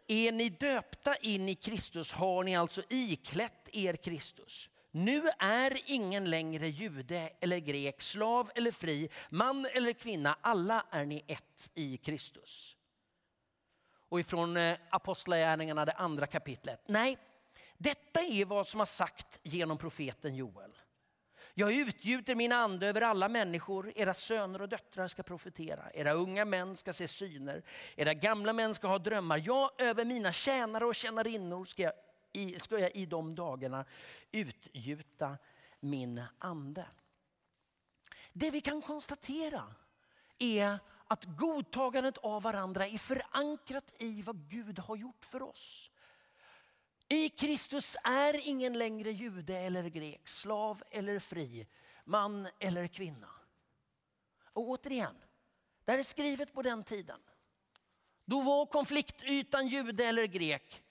Är 0.06 0.32
ni 0.32 0.48
döpta 0.48 1.14
in 1.16 1.48
i 1.48 1.54
Kristus 1.54 2.12
har 2.12 2.44
ni 2.44 2.56
alltså 2.56 2.82
iklätt 2.88 3.68
er 3.72 3.96
Kristus. 3.96 4.70
Nu 4.90 5.28
är 5.38 5.80
ingen 5.86 6.30
längre 6.30 6.68
jude 6.68 7.30
eller 7.40 7.58
grek, 7.58 8.02
slav 8.02 8.50
eller 8.54 8.70
fri, 8.70 9.08
man 9.30 9.66
eller 9.74 9.92
kvinna. 9.92 10.36
Alla 10.40 10.86
är 10.90 11.04
ni 11.04 11.24
ett 11.26 11.70
i 11.74 11.96
Kristus. 11.96 12.76
Och 14.08 14.20
ifrån 14.20 14.56
eh, 14.56 14.76
Apostlagärningarna, 14.90 15.84
det 15.84 15.92
andra 15.92 16.26
kapitlet. 16.26 16.80
Nej, 16.86 17.18
detta 17.78 18.20
är 18.20 18.44
vad 18.44 18.68
som 18.68 18.80
har 18.80 18.86
sagt 18.86 19.40
genom 19.42 19.78
profeten 19.78 20.34
Joel. 20.34 20.72
Jag 21.54 21.72
utgjuter 21.72 22.34
min 22.34 22.52
ande 22.52 22.86
över 22.86 23.00
alla 23.00 23.28
människor. 23.28 23.92
Era 23.96 24.14
söner 24.14 24.62
och 24.62 24.68
döttrar 24.68 25.08
ska 25.08 25.22
profetera. 25.22 25.90
Era 25.94 26.12
unga 26.12 26.44
män 26.44 26.76
ska 26.76 26.92
se 26.92 27.08
syner. 27.08 27.62
Era 27.96 28.14
gamla 28.14 28.52
män 28.52 28.74
ska 28.74 28.88
ha 28.88 28.98
drömmar. 28.98 29.42
Jag 29.44 29.70
över 29.78 30.04
mina 30.04 30.32
tjänare 30.32 30.84
och 30.84 30.94
tjänarinnor 30.94 31.64
ska 31.64 31.82
jag 31.82 31.92
i, 32.32 32.58
ska 32.58 32.78
jag 32.78 32.96
i 32.96 33.06
de 33.06 33.34
dagarna 33.34 33.84
utgjuta 34.32 35.38
min 35.80 36.22
ande. 36.38 36.86
Det 38.32 38.50
vi 38.50 38.60
kan 38.60 38.82
konstatera 38.82 39.74
är 40.38 40.78
att 41.06 41.24
godtagandet 41.24 42.18
av 42.18 42.42
varandra 42.42 42.86
är 42.86 42.98
förankrat 42.98 43.94
i 43.98 44.22
vad 44.22 44.48
Gud 44.48 44.78
har 44.78 44.96
gjort 44.96 45.24
för 45.24 45.42
oss. 45.42 45.90
I 47.12 47.28
Kristus 47.28 47.96
är 48.04 48.48
ingen 48.48 48.78
längre 48.78 49.10
jude 49.10 49.58
eller 49.58 49.88
grek, 49.88 50.28
slav 50.28 50.82
eller 50.90 51.18
fri, 51.18 51.66
man 52.04 52.48
eller 52.58 52.86
kvinna. 52.86 53.28
Och 54.52 54.68
återigen, 54.68 55.14
det 55.84 55.92
här 55.92 55.98
är 55.98 56.02
skrivet 56.02 56.54
på 56.54 56.62
den 56.62 56.82
tiden. 56.82 57.20
Då 58.24 58.40
var 58.40 58.66
konfliktytan 58.66 59.68
jude 59.68 60.04
eller 60.04 60.26
grek, 60.26 60.82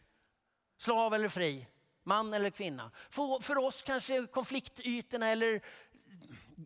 slav 0.78 1.14
eller 1.14 1.30
fri, 1.30 1.68
man 2.04 2.34
eller 2.34 2.50
kvinna. 2.50 2.92
För, 3.10 3.40
för 3.40 3.58
oss 3.58 3.82
kanske 3.82 4.28
konfliktytorna 4.28 5.28
eller 5.28 5.62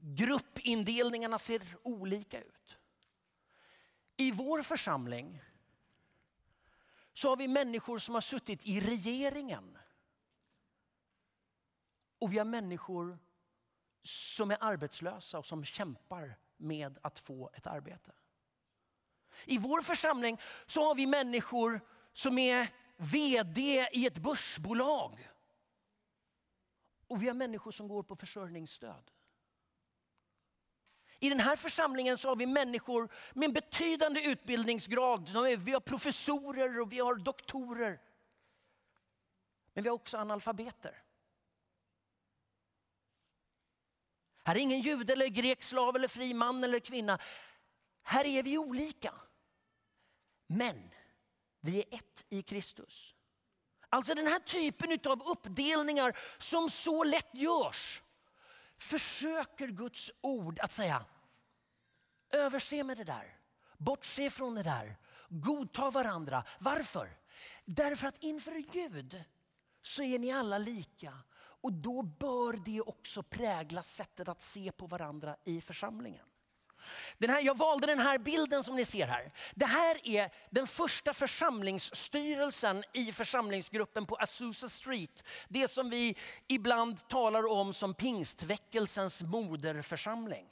gruppindelningarna 0.02 1.40
ser 1.40 1.62
olika 1.84 2.42
ut. 2.42 2.78
I 4.18 4.32
vår 4.32 4.62
församling 4.62 5.42
så 7.16 7.30
har 7.30 7.38
vi 7.38 7.48
människor 7.48 7.98
som 7.98 8.14
har 8.14 8.22
suttit 8.22 8.66
i 8.68 8.80
regeringen. 8.80 9.78
Och 12.20 12.34
vi 12.34 12.38
har 12.38 12.46
människor 12.46 13.20
som 14.02 14.52
är 14.52 14.58
arbetslösa 14.62 15.40
och 15.40 15.46
som 15.46 15.66
kämpar 15.66 16.38
med 16.58 17.00
att 17.02 17.20
få 17.20 17.50
ett 17.54 17.68
arbete. 17.68 18.12
I 19.46 19.58
vår 19.58 19.82
församling 19.82 20.42
så 20.66 20.88
har 20.88 20.96
vi 20.96 21.08
människor 21.08 21.82
som 22.14 22.38
är 22.38 22.68
vd 22.98 23.88
i 23.92 24.06
ett 24.06 24.18
börsbolag. 24.18 25.30
Och 27.08 27.24
vi 27.24 27.28
har 27.28 27.34
människor 27.34 27.72
som 27.72 27.88
går 27.88 28.04
på 28.04 28.16
försörjningsstöd. 28.16 29.12
I 31.20 31.30
den 31.30 31.40
här 31.40 31.56
församlingen 31.56 32.18
så 32.18 32.30
har 32.30 32.36
vi 32.36 32.46
människor 32.46 33.10
med 33.34 33.48
en 33.48 33.54
betydande 33.54 34.22
utbildningsgrad. 34.22 35.30
Vi 35.60 35.72
har 35.72 35.80
professorer 35.80 36.82
och 36.82 36.92
vi 36.92 37.00
har 37.00 37.16
doktorer. 37.16 38.00
Men 39.74 39.84
vi 39.84 39.90
har 39.90 39.96
också 39.96 40.18
analfabeter. 40.18 41.02
Här 44.44 44.56
är 44.56 44.60
ingen 44.60 44.80
jude 44.80 45.14
eller 45.14 45.28
grek, 45.28 45.64
slav 45.64 45.96
eller 45.96 46.08
fri 46.08 46.34
man 46.34 46.64
eller 46.64 46.80
kvinna. 46.80 47.20
Här 48.04 48.26
är 48.26 48.44
vi 48.44 48.58
olika. 48.58 49.14
Men 50.48 50.92
vi 51.62 51.80
är 51.80 51.96
ett 51.96 52.26
i 52.30 52.42
Kristus. 52.42 53.16
Alltså 53.90 54.14
den 54.14 54.28
här 54.28 54.40
typen 54.40 55.00
av 55.06 55.24
uppdelningar 55.28 56.18
som 56.38 56.70
så 56.70 57.04
lätt 57.04 57.30
görs 57.34 58.02
försöker 58.78 59.68
Guds 59.68 60.12
ord 60.22 60.60
att 60.60 60.72
säga 60.72 61.06
Överse 62.30 62.84
med 62.84 62.98
det 62.98 63.04
där. 63.04 63.38
Bortse 63.78 64.30
från 64.30 64.56
det 64.56 64.64
där. 64.64 64.98
Godta 65.30 65.92
varandra. 65.92 66.44
Varför? 66.60 67.18
Därför 67.66 68.08
att 68.08 68.24
inför 68.24 68.72
Gud 68.74 69.24
så 69.82 70.04
är 70.04 70.20
ni 70.20 70.32
alla 70.32 70.58
lika. 70.58 71.14
Och 71.62 71.74
då 71.74 72.02
bör 72.02 72.54
det 72.66 72.82
också 72.82 73.24
prägla 73.24 73.84
sättet 73.84 74.30
att 74.30 74.42
se 74.42 74.72
på 74.72 74.88
varandra 74.88 75.38
i 75.44 75.62
församlingen. 75.62 76.26
Den 77.18 77.30
här, 77.30 77.42
jag 77.42 77.58
valde 77.58 77.88
den 77.88 78.00
här 78.00 78.18
bilden 78.18 78.64
som 78.64 78.76
ni 78.76 78.86
ser 78.86 79.08
här. 79.08 79.32
Det 79.56 79.66
här 79.66 80.08
är 80.08 80.32
den 80.50 80.68
första 80.68 81.14
församlingsstyrelsen 81.14 82.84
i 82.94 83.12
församlingsgruppen 83.12 84.06
på 84.06 84.16
Azusa 84.16 84.70
Street. 84.70 85.24
Det 85.48 85.68
som 85.68 85.90
vi 85.90 86.18
ibland 86.48 87.08
talar 87.08 87.52
om 87.52 87.74
som 87.74 87.94
pingstväckelsens 87.94 89.22
moderförsamling. 89.22 90.46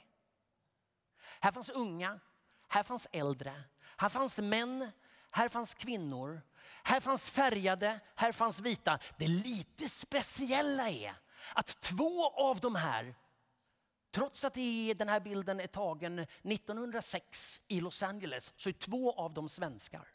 Här 1.40 1.52
fanns 1.52 1.68
unga, 1.68 2.20
här 2.68 2.82
fanns 2.82 3.08
äldre, 3.12 3.62
här 3.96 4.08
fanns 4.08 4.38
män, 4.38 4.90
här 5.30 5.48
fanns 5.48 5.74
kvinnor. 5.74 6.42
Här 6.82 7.00
fanns 7.00 7.30
färgade, 7.30 8.00
här 8.14 8.32
fanns 8.32 8.60
vita. 8.60 8.98
Det 9.18 9.26
lite 9.26 9.88
speciella 9.88 10.90
är 10.90 11.14
att 11.54 11.80
två 11.80 12.30
av 12.30 12.60
de 12.60 12.74
här 12.74 13.14
Trots 14.14 14.44
att 14.44 14.54
den 14.94 15.08
här 15.08 15.20
bilden 15.20 15.60
är 15.60 15.66
tagen 15.66 16.18
1906 16.18 17.60
i 17.68 17.80
Los 17.80 18.02
Angeles 18.02 18.52
så 18.56 18.68
är 18.68 18.72
två 18.72 19.12
av 19.12 19.34
dem 19.34 19.48
svenskar. 19.48 20.08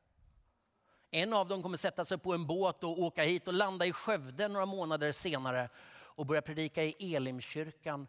En 1.12 1.34
av 1.34 1.48
dem 1.48 1.63
kommer 1.63 1.77
sätta 1.77 2.06
sig 2.06 2.18
på 2.18 2.34
en 2.34 2.48
båt 2.48 2.84
och 2.84 3.01
åka 3.01 3.24
hit 3.24 3.48
och 3.48 3.53
landa 3.53 3.86
i 3.86 3.94
Skövde 3.94 4.48
några 4.48 4.65
månader 4.65 5.12
senare 5.12 5.70
och 5.91 6.25
börja 6.25 6.41
predika 6.41 6.84
i 6.84 7.15
Elimkyrkan 7.15 8.08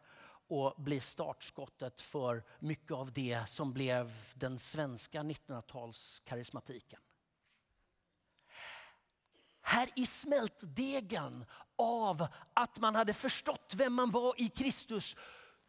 och 0.48 0.74
bli 0.76 1.00
startskottet 1.00 2.00
för 2.00 2.44
mycket 2.58 2.92
av 2.92 3.12
det 3.12 3.48
som 3.48 3.72
blev 3.72 4.12
den 4.34 4.58
svenska 4.58 5.22
1900-talskarismatiken. 5.22 6.98
Här 9.60 9.88
i 9.96 10.06
smältdegen 10.06 11.44
av 11.76 12.26
att 12.54 12.78
man 12.78 12.94
hade 12.94 13.12
förstått 13.12 13.74
vem 13.76 13.92
man 13.92 14.10
var 14.10 14.34
i 14.40 14.48
Kristus 14.48 15.16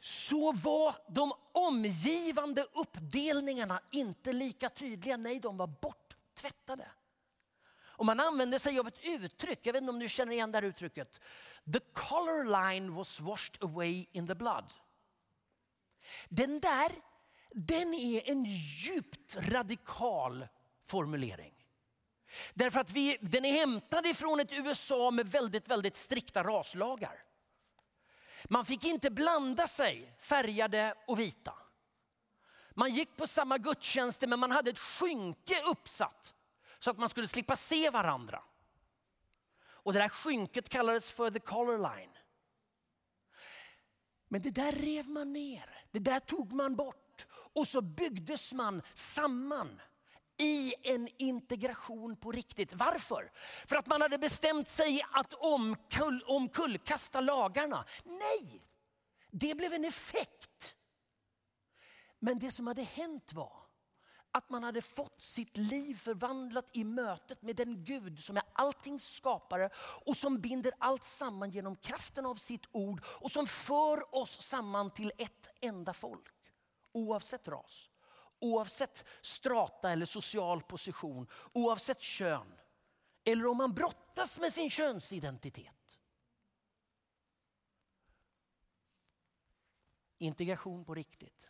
så 0.04 0.52
var 0.52 0.96
de 1.08 1.32
omgivande 1.52 2.66
uppdelningarna 2.74 3.80
inte 3.92 4.34
lika 4.34 4.70
tydliga. 4.70 5.18
Nej, 5.18 5.40
de 5.40 5.58
var 5.58 5.68
borttvättade. 5.68 6.92
Och 7.74 8.06
man 8.06 8.20
använde 8.20 8.60
sig 8.60 8.80
av 8.80 8.88
ett 8.88 9.00
uttryck, 9.04 9.60
jag 9.64 9.74
vet 9.74 9.82
inte 9.82 9.92
om 9.92 10.00
du 10.00 10.10
känner 10.10 10.34
igen 10.34 10.52
det 10.52 10.58
här 10.58 10.64
uttrycket. 10.64 11.20
The 11.74 11.80
color 11.94 12.44
line 12.44 12.96
was 12.96 13.20
washed 13.20 13.64
away 13.64 14.06
in 14.12 14.28
the 14.28 14.36
blood. 14.36 14.74
Den 16.30 16.60
där, 16.60 16.92
den 17.52 17.94
är 17.94 18.30
en 18.30 18.46
djupt 18.46 19.36
radikal 19.36 20.48
formulering. 20.84 21.54
Därför 22.54 22.80
att 22.80 22.92
vi, 22.92 23.18
den 23.22 23.46
är 23.46 23.52
hämtad 23.52 24.06
ifrån 24.06 24.40
ett 24.40 24.54
USA 24.54 25.12
med 25.12 25.28
väldigt, 25.28 25.68
väldigt 25.68 25.96
strikta 25.96 26.44
raslagar. 26.44 27.24
Man 28.50 28.66
fick 28.66 28.84
inte 28.84 29.12
blanda 29.12 29.68
sig 29.68 30.18
färgade 30.20 30.94
och 31.08 31.20
vita. 31.20 31.54
Man 32.74 32.94
gick 32.94 33.18
på 33.18 33.28
samma 33.28 33.58
gudstjänster 33.58 34.28
men 34.28 34.40
man 34.40 34.52
hade 34.52 34.70
ett 34.70 34.80
skynke 34.80 35.64
uppsatt 35.68 36.34
så 36.80 36.92
att 36.92 36.98
man 36.98 37.10
skulle 37.10 37.28
slippa 37.28 37.56
se 37.56 37.90
varandra. 37.90 38.44
Och 39.84 39.94
det 39.94 40.00
där 40.00 40.10
skynket 40.10 40.70
kallades 40.70 41.12
för 41.12 41.30
the 41.30 41.40
color 41.40 41.78
line. 41.78 42.18
Men 44.28 44.42
det 44.42 44.52
där 44.52 44.72
rev 44.72 45.10
man 45.10 45.34
ner, 45.34 45.86
det 45.92 46.00
där 46.00 46.20
tog 46.20 46.54
man 46.54 46.76
bort 46.76 47.28
och 47.32 47.68
så 47.68 47.82
byggdes 47.82 48.54
man 48.54 48.82
samman 48.94 49.82
i 50.42 50.74
en 50.84 51.08
integration 51.18 52.16
på 52.16 52.32
riktigt. 52.32 52.74
Varför? 52.74 53.32
För 53.68 53.76
att 53.76 53.88
man 53.88 54.02
hade 54.02 54.18
bestämt 54.18 54.70
sig 54.70 55.02
att 55.12 55.34
omkull, 55.34 56.24
omkullkasta 56.28 57.22
lagarna. 57.22 57.86
Nej, 58.04 58.62
det 59.32 59.56
blev 59.56 59.74
en 59.74 59.86
effekt. 59.86 60.76
Men 62.20 62.40
det 62.40 62.52
som 62.52 62.68
hade 62.68 62.84
hänt 62.84 63.34
var 63.34 63.62
att 64.32 64.50
man 64.50 64.64
hade 64.64 64.82
fått 64.82 65.22
sitt 65.22 65.58
liv 65.58 65.96
förvandlat 65.96 66.70
i 66.74 66.84
mötet 66.84 67.42
med 67.42 67.56
den 67.56 67.84
Gud 67.84 68.24
som 68.24 68.38
är 68.38 68.44
alltings 68.54 69.14
skapare 69.14 69.70
och 70.06 70.18
som 70.18 70.42
binder 70.42 70.72
allt 70.78 71.04
samman 71.04 71.52
genom 71.52 71.76
kraften 71.76 72.26
av 72.26 72.36
sitt 72.36 72.66
ord 72.72 73.04
och 73.06 73.32
som 73.32 73.48
för 73.48 74.16
oss 74.16 74.42
samman 74.42 74.92
till 74.92 75.12
ett 75.18 75.50
enda 75.62 75.94
folk. 75.94 76.28
Oavsett 76.92 77.48
ras, 77.48 77.90
Oavsett 78.42 79.06
strata 79.22 79.92
eller 79.92 80.06
social 80.06 80.62
position, 80.62 81.28
oavsett 81.54 82.02
kön. 82.02 82.54
Eller 83.24 83.48
om 83.48 83.58
man 83.58 83.74
brottas 83.74 84.40
med 84.40 84.54
sin 84.54 84.70
könsidentitet. 84.70 85.98
Integration 90.18 90.86
på 90.86 90.96
riktigt. 90.96 91.50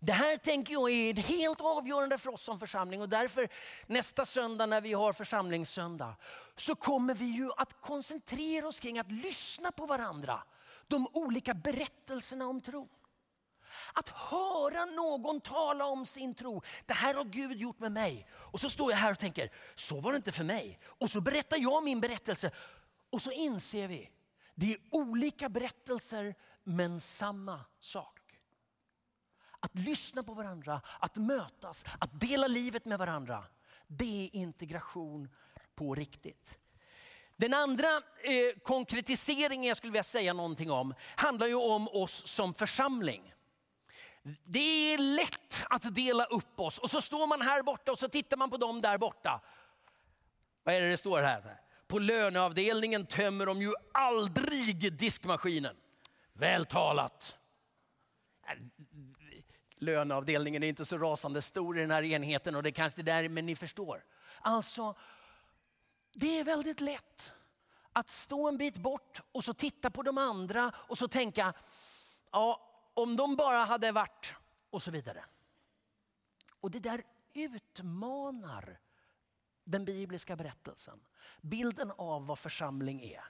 Det 0.00 0.12
här 0.12 0.36
tänker 0.36 0.72
jag 0.72 0.90
är 0.90 1.14
helt 1.14 1.60
avgörande 1.60 2.18
för 2.18 2.30
oss 2.30 2.42
som 2.42 2.60
församling 2.60 3.02
och 3.02 3.08
därför 3.08 3.48
nästa 3.86 4.24
söndag 4.24 4.66
när 4.66 4.80
vi 4.80 4.92
har 4.92 5.12
församlingssöndag 5.12 6.16
så 6.56 6.74
kommer 6.74 7.14
vi 7.14 7.24
ju 7.24 7.50
att 7.56 7.80
koncentrera 7.80 8.68
oss 8.68 8.80
kring 8.80 8.98
att 8.98 9.12
lyssna 9.12 9.72
på 9.72 9.86
varandra. 9.86 10.42
De 10.86 11.06
olika 11.12 11.54
berättelserna 11.54 12.46
om 12.46 12.60
tro. 12.60 12.88
Att 13.92 14.08
höra 14.08 14.84
någon 14.84 15.40
tala 15.40 15.84
om 15.86 16.06
sin 16.06 16.34
tro. 16.34 16.62
Det 16.86 16.94
här 16.94 17.14
har 17.14 17.24
Gud 17.24 17.60
gjort 17.60 17.78
med 17.78 17.92
mig. 17.92 18.28
Och 18.32 18.60
så 18.60 18.70
står 18.70 18.90
jag 18.90 18.98
här 18.98 19.12
och 19.12 19.18
tänker, 19.18 19.52
så 19.74 20.00
var 20.00 20.10
det 20.10 20.16
inte 20.16 20.32
för 20.32 20.44
mig. 20.44 20.78
Och 20.84 21.10
så 21.10 21.20
berättar 21.20 21.56
jag 21.60 21.84
min 21.84 22.00
berättelse. 22.00 22.50
Och 23.10 23.22
så 23.22 23.30
inser 23.30 23.88
vi, 23.88 24.10
det 24.54 24.72
är 24.72 24.78
olika 24.90 25.48
berättelser 25.48 26.34
men 26.64 27.00
samma 27.00 27.60
sak. 27.80 28.20
Att 29.60 29.74
lyssna 29.74 30.22
på 30.22 30.34
varandra, 30.34 30.80
att 31.00 31.16
mötas, 31.16 31.84
att 31.98 32.20
dela 32.20 32.46
livet 32.46 32.84
med 32.84 32.98
varandra. 32.98 33.44
Det 33.86 34.24
är 34.24 34.36
integration 34.36 35.28
på 35.74 35.94
riktigt. 35.94 36.58
Den 37.36 37.54
andra 37.54 37.88
eh, 38.22 38.60
konkretiseringen 38.62 39.68
jag 39.68 39.76
skulle 39.76 39.90
vilja 39.90 40.04
säga 40.04 40.32
någonting 40.32 40.70
om 40.70 40.94
handlar 41.16 41.46
ju 41.46 41.54
om 41.54 41.88
oss 41.88 42.26
som 42.26 42.54
församling. 42.54 43.33
Det 44.44 44.94
är 44.94 44.98
lätt 44.98 45.64
att 45.70 45.94
dela 45.94 46.24
upp 46.24 46.60
oss 46.60 46.78
och 46.78 46.90
så 46.90 47.00
står 47.00 47.26
man 47.26 47.40
här 47.40 47.62
borta 47.62 47.92
och 47.92 47.98
så 47.98 48.08
tittar 48.08 48.36
man 48.36 48.50
på 48.50 48.56
dem 48.56 48.80
där 48.80 48.98
borta. 48.98 49.40
Vad 50.62 50.74
är 50.74 50.80
det 50.80 50.88
det 50.88 50.96
står 50.96 51.22
här? 51.22 51.60
På 51.86 51.98
löneavdelningen 51.98 53.06
tömmer 53.06 53.46
de 53.46 53.62
ju 53.62 53.74
aldrig 53.92 54.92
diskmaskinen. 54.92 55.76
Väl 56.32 56.66
talat. 56.66 57.38
Äh, 58.48 58.58
löneavdelningen 59.76 60.62
är 60.62 60.68
inte 60.68 60.84
så 60.84 60.98
rasande 60.98 61.42
stor 61.42 61.78
i 61.78 61.80
den 61.80 61.90
här 61.90 62.02
enheten 62.02 62.56
och 62.56 62.62
det 62.62 62.68
är 62.68 62.70
kanske 62.70 63.00
är 63.00 63.04
där, 63.04 63.28
men 63.28 63.46
ni 63.46 63.56
förstår. 63.56 64.04
Alltså, 64.40 64.94
det 66.12 66.38
är 66.38 66.44
väldigt 66.44 66.80
lätt 66.80 67.32
att 67.92 68.10
stå 68.10 68.48
en 68.48 68.56
bit 68.56 68.76
bort 68.76 69.20
och 69.32 69.44
så 69.44 69.54
titta 69.54 69.90
på 69.90 70.02
de 70.02 70.18
andra 70.18 70.72
och 70.76 70.98
så 70.98 71.08
tänka, 71.08 71.52
ja 72.32 72.70
om 72.94 73.16
de 73.16 73.36
bara 73.36 73.58
hade 73.58 73.92
varit 73.92 74.34
och 74.70 74.82
så 74.82 74.90
vidare. 74.90 75.24
Och 76.60 76.70
det 76.70 76.80
där 76.80 77.02
utmanar 77.34 78.78
den 79.64 79.84
bibliska 79.84 80.36
berättelsen. 80.36 81.00
Bilden 81.40 81.92
av 81.96 82.26
vad 82.26 82.38
församling 82.38 83.02
är. 83.02 83.24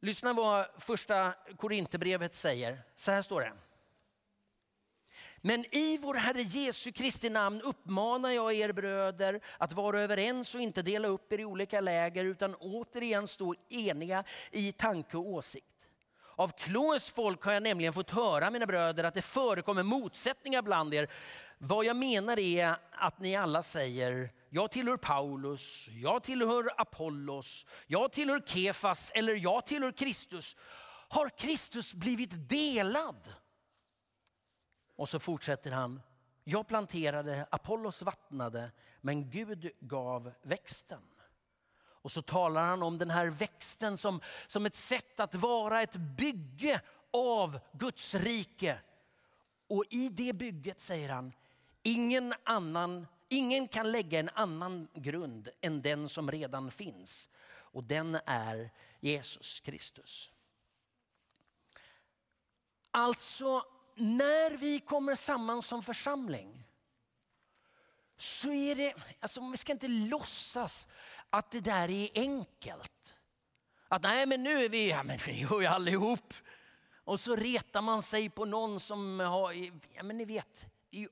Lyssna 0.00 0.32
vad 0.32 0.66
första 0.78 1.34
Korinthierbrevet 1.56 2.34
säger. 2.34 2.82
Så 2.96 3.10
här 3.10 3.22
står 3.22 3.40
det. 3.40 3.52
Men 5.42 5.74
i 5.74 5.96
vår 5.96 6.14
Herre 6.14 6.42
Jesu 6.42 6.92
Kristi 6.92 7.30
namn 7.30 7.62
uppmanar 7.62 8.30
jag 8.30 8.54
er 8.54 8.72
bröder 8.72 9.40
att 9.58 9.72
vara 9.72 10.00
överens 10.00 10.54
och 10.54 10.60
inte 10.60 10.82
dela 10.82 11.08
upp 11.08 11.32
er 11.32 11.38
i 11.38 11.44
olika 11.44 11.80
läger 11.80 12.24
utan 12.24 12.54
återigen 12.54 13.28
stå 13.28 13.54
eniga 13.68 14.24
i 14.50 14.72
tanke 14.72 15.16
och 15.16 15.26
åsikt. 15.28 15.69
Av 16.36 16.48
Kloes 16.48 17.10
folk 17.10 17.44
har 17.44 17.52
jag 17.52 17.62
nämligen 17.62 17.92
fått 17.92 18.10
höra, 18.10 18.50
mina 18.50 18.66
bröder, 18.66 19.04
att 19.04 19.14
det 19.14 19.22
förekommer 19.22 19.82
motsättningar 19.82 20.62
bland 20.62 20.94
er. 20.94 21.10
Vad 21.58 21.84
jag 21.84 21.96
menar 21.96 22.38
är 22.38 22.76
att 22.90 23.20
ni 23.20 23.36
alla 23.36 23.62
säger, 23.62 24.32
jag 24.48 24.70
tillhör 24.70 24.96
Paulus, 24.96 25.88
jag 25.88 26.22
tillhör 26.22 26.70
Apollos, 26.76 27.66
jag 27.86 28.12
tillhör 28.12 28.40
Kefas 28.46 29.10
eller 29.14 29.34
jag 29.34 29.66
tillhör 29.66 29.92
Kristus. 29.92 30.56
Har 31.08 31.28
Kristus 31.28 31.94
blivit 31.94 32.48
delad? 32.48 33.34
Och 34.96 35.08
så 35.08 35.18
fortsätter 35.18 35.70
han, 35.70 36.02
jag 36.44 36.68
planterade, 36.68 37.46
Apollos 37.50 38.02
vattnade, 38.02 38.70
men 39.00 39.30
Gud 39.30 39.70
gav 39.80 40.32
växten. 40.42 41.02
Och 42.02 42.12
så 42.12 42.22
talar 42.22 42.66
han 42.66 42.82
om 42.82 42.98
den 42.98 43.10
här 43.10 43.26
växten 43.26 43.98
som, 43.98 44.20
som 44.46 44.66
ett 44.66 44.74
sätt 44.74 45.20
att 45.20 45.34
vara 45.34 45.82
ett 45.82 45.96
bygge 45.96 46.80
av 47.10 47.60
Guds 47.72 48.14
rike. 48.14 48.78
Och 49.68 49.84
i 49.90 50.08
det 50.08 50.32
bygget 50.32 50.80
säger 50.80 51.08
han, 51.08 51.32
ingen, 51.82 52.34
annan, 52.44 53.06
ingen 53.28 53.68
kan 53.68 53.92
lägga 53.92 54.18
en 54.18 54.30
annan 54.34 54.88
grund 54.94 55.48
än 55.60 55.82
den 55.82 56.08
som 56.08 56.30
redan 56.30 56.70
finns. 56.70 57.28
Och 57.50 57.84
den 57.84 58.18
är 58.26 58.70
Jesus 59.00 59.60
Kristus. 59.60 60.32
Alltså, 62.90 63.64
när 63.94 64.50
vi 64.50 64.80
kommer 64.80 65.14
samman 65.14 65.62
som 65.62 65.82
församling 65.82 66.64
så 68.16 68.52
är 68.52 68.76
det, 68.76 68.94
alltså 69.20 69.50
vi 69.50 69.56
ska 69.56 69.72
inte 69.72 69.88
låtsas 69.88 70.88
att 71.30 71.50
det 71.50 71.60
där 71.60 71.90
är 71.90 72.08
enkelt. 72.14 73.16
Att 73.88 74.02
nej 74.02 74.26
men 74.26 74.42
nu 74.42 74.64
är 74.64 74.68
vi, 74.68 74.90
ja 74.90 75.02
men 75.02 75.18
vi 75.26 75.40
gör 75.40 75.60
ju 75.60 75.66
allihop. 75.66 76.34
Och 77.04 77.20
så 77.20 77.36
retar 77.36 77.82
man 77.82 78.02
sig 78.02 78.30
på 78.30 78.44
någon 78.44 78.80
som 78.80 79.20
har, 79.20 79.52
ja 79.92 80.02
men 80.02 80.18
ni 80.18 80.24
vet, 80.24 80.66
det 80.90 80.96
är 80.96 81.00
ju 81.00 81.08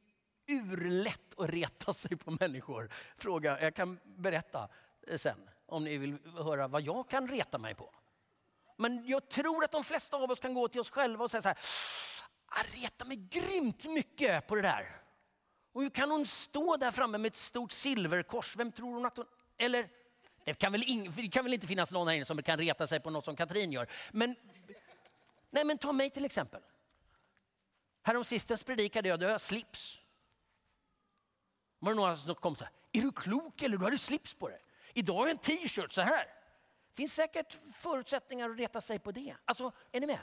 urlätt 0.49 1.39
att 1.39 1.51
reta 1.51 1.95
sig 1.95 2.17
på 2.17 2.31
människor. 2.41 2.91
Fråga, 3.17 3.63
jag 3.63 3.75
kan 3.75 3.99
berätta 4.05 4.69
eh, 5.07 5.19
sen 5.19 5.49
om 5.67 5.85
ni 5.85 5.99
vill 5.99 6.19
höra 6.37 6.69
vad 6.69 6.83
jag 6.83 7.09
kan 7.09 7.29
reta 7.29 7.59
mig 7.59 7.75
på. 7.75 7.95
Men 8.77 9.07
jag 9.07 9.29
tror 9.29 9.65
att 9.65 9.73
de 9.73 9.85
flesta 9.85 10.17
av 10.17 10.31
oss 10.31 10.41
kan 10.41 10.55
gå 10.55 10.69
till 10.69 10.81
oss 10.81 10.91
själva 10.91 11.25
och 11.25 11.31
säga 11.31 11.43
så 11.43 11.49
här, 11.49 11.59
ah, 12.47 12.65
jag 12.75 12.83
retar 12.83 13.07
mig 13.07 13.17
grymt 13.17 13.85
mycket 13.85 14.47
på 14.47 14.55
det 14.55 14.63
där. 14.63 15.03
Och 15.73 15.83
hur 15.83 15.91
kan 15.91 16.11
hon 16.11 16.27
stå 16.27 16.77
där 16.77 16.91
framme 16.91 17.19
med 17.19 17.29
ett 17.29 17.37
stort 17.37 17.73
silverkors? 17.73 18.57
Vem 18.57 18.73
tror 18.73 18.95
hon 18.95 19.07
att 19.07 19.17
hon... 19.17 19.27
Eller, 19.59 19.89
det 20.49 20.59
kan 20.59 20.73
väl, 20.73 20.83
in, 20.83 21.13
det 21.17 21.29
kan 21.29 21.45
väl 21.45 21.55
inte 21.55 21.67
finnas 21.67 21.93
någon 21.93 22.09
här 22.09 22.15
inne 22.15 22.25
som 22.25 22.43
kan 22.43 22.59
reta 22.59 22.87
sig 22.87 23.01
på 23.01 23.11
något 23.11 23.25
som 23.25 23.37
Katrin 23.37 23.73
gör. 23.73 23.91
Men, 24.11 24.37
nej 25.51 25.65
men 25.65 25.79
ta 25.79 25.93
mig 25.93 26.11
till 26.11 26.25
exempel. 26.25 26.63
Häromsistens 28.03 28.63
predikade 28.63 29.09
jag, 29.09 29.21
då 29.21 29.27
jag 29.27 29.41
slips. 29.41 30.01
Var 31.79 31.91
det 31.91 31.97
några 31.97 32.17
som 32.17 32.35
kom 32.35 32.57
så 32.57 32.65
här, 32.65 32.73
är 32.93 33.03
du 33.03 33.13
klok 33.13 33.63
eller 33.63 33.77
du 33.77 33.85
hade 33.85 33.99
slips 33.99 34.35
på 34.35 34.49
dig? 34.49 34.61
Idag 34.95 35.15
har 35.15 35.27
jag 35.27 35.31
en 35.31 35.39
t-shirt 35.39 35.93
så 35.93 36.01
här. 36.01 36.27
finns 36.93 37.15
säkert 37.15 37.59
förutsättningar 37.75 38.51
att 38.51 38.59
reta 38.59 38.81
sig 38.81 38.99
på 38.99 39.13
det. 39.13 39.37
Alltså, 39.45 39.73
är 39.93 40.01
ni 40.01 40.07
med? 40.07 40.21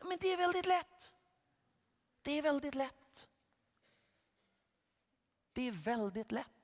Men 0.00 0.18
det 0.20 0.32
är 0.32 0.36
väldigt 0.36 0.66
lätt. 0.66 1.12
Det 2.22 2.38
är 2.38 2.42
väldigt 2.42 2.74
lätt. 2.74 3.28
Det 5.52 5.68
är 5.68 5.72
väldigt 5.72 6.32
lätt. 6.32 6.55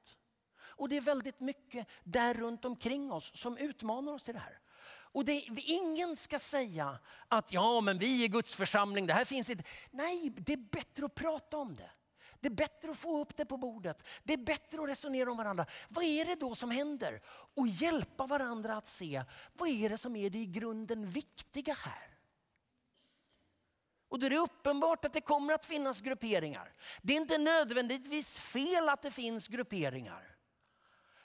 Och 0.76 0.88
det 0.88 0.96
är 0.96 1.00
väldigt 1.00 1.40
mycket 1.40 1.86
där 2.04 2.34
runt 2.34 2.64
omkring 2.64 3.12
oss 3.12 3.36
som 3.36 3.56
utmanar 3.56 4.12
oss 4.12 4.22
till 4.22 4.34
det 4.34 4.40
här. 4.40 4.58
Och 5.12 5.24
det, 5.24 5.32
ingen 5.56 6.16
ska 6.16 6.38
säga 6.38 6.98
att 7.28 7.52
ja, 7.52 7.80
men 7.80 7.98
vi 7.98 8.24
är 8.24 8.28
Guds 8.28 8.54
församling, 8.54 9.06
det 9.06 9.14
här 9.14 9.24
finns 9.24 9.50
inte. 9.50 9.64
Nej, 9.90 10.32
det 10.36 10.52
är 10.52 10.56
bättre 10.56 11.04
att 11.04 11.14
prata 11.14 11.56
om 11.56 11.74
det. 11.74 11.90
Det 12.40 12.48
är 12.48 12.54
bättre 12.54 12.90
att 12.90 12.98
få 12.98 13.20
upp 13.20 13.36
det 13.36 13.46
på 13.46 13.56
bordet. 13.56 14.06
Det 14.22 14.32
är 14.32 14.38
bättre 14.38 14.82
att 14.82 14.88
resonera 14.88 15.30
om 15.30 15.36
varandra. 15.36 15.66
Vad 15.88 16.04
är 16.04 16.24
det 16.24 16.40
då 16.40 16.54
som 16.54 16.70
händer? 16.70 17.22
Och 17.54 17.68
hjälpa 17.68 18.26
varandra 18.26 18.76
att 18.76 18.86
se 18.86 19.24
vad 19.52 19.68
är 19.68 19.88
det 19.88 19.98
som 19.98 20.16
är 20.16 20.30
det 20.30 20.38
i 20.38 20.46
grunden 20.46 21.06
viktiga 21.06 21.74
här. 21.74 22.18
Och 24.08 24.18
då 24.18 24.26
är 24.26 24.30
det 24.30 24.38
uppenbart 24.38 25.04
att 25.04 25.12
det 25.12 25.20
kommer 25.20 25.54
att 25.54 25.64
finnas 25.64 26.00
grupperingar. 26.00 26.72
Det 27.02 27.12
är 27.12 27.16
inte 27.16 27.38
nödvändigtvis 27.38 28.38
fel 28.38 28.88
att 28.88 29.02
det 29.02 29.10
finns 29.10 29.48
grupperingar. 29.48 30.31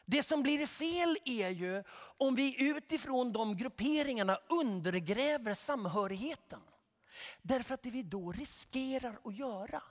Det 0.10 0.24
som 0.24 0.44
blir 0.44 0.66
fel 0.66 1.18
är 1.26 1.50
ju 1.50 1.84
om 2.18 2.36
vi 2.36 2.70
utifrån 2.70 3.34
de 3.34 3.58
grupperingarna 3.58 4.38
undergräver 4.50 5.54
samhörigheten. 5.54 6.62
Därför 7.42 7.74
att 7.74 7.84
det 7.84 7.92
vi 7.92 8.04
då 8.04 8.32
riskerar 8.32 9.20
att 9.24 9.38
göra, 9.38 9.84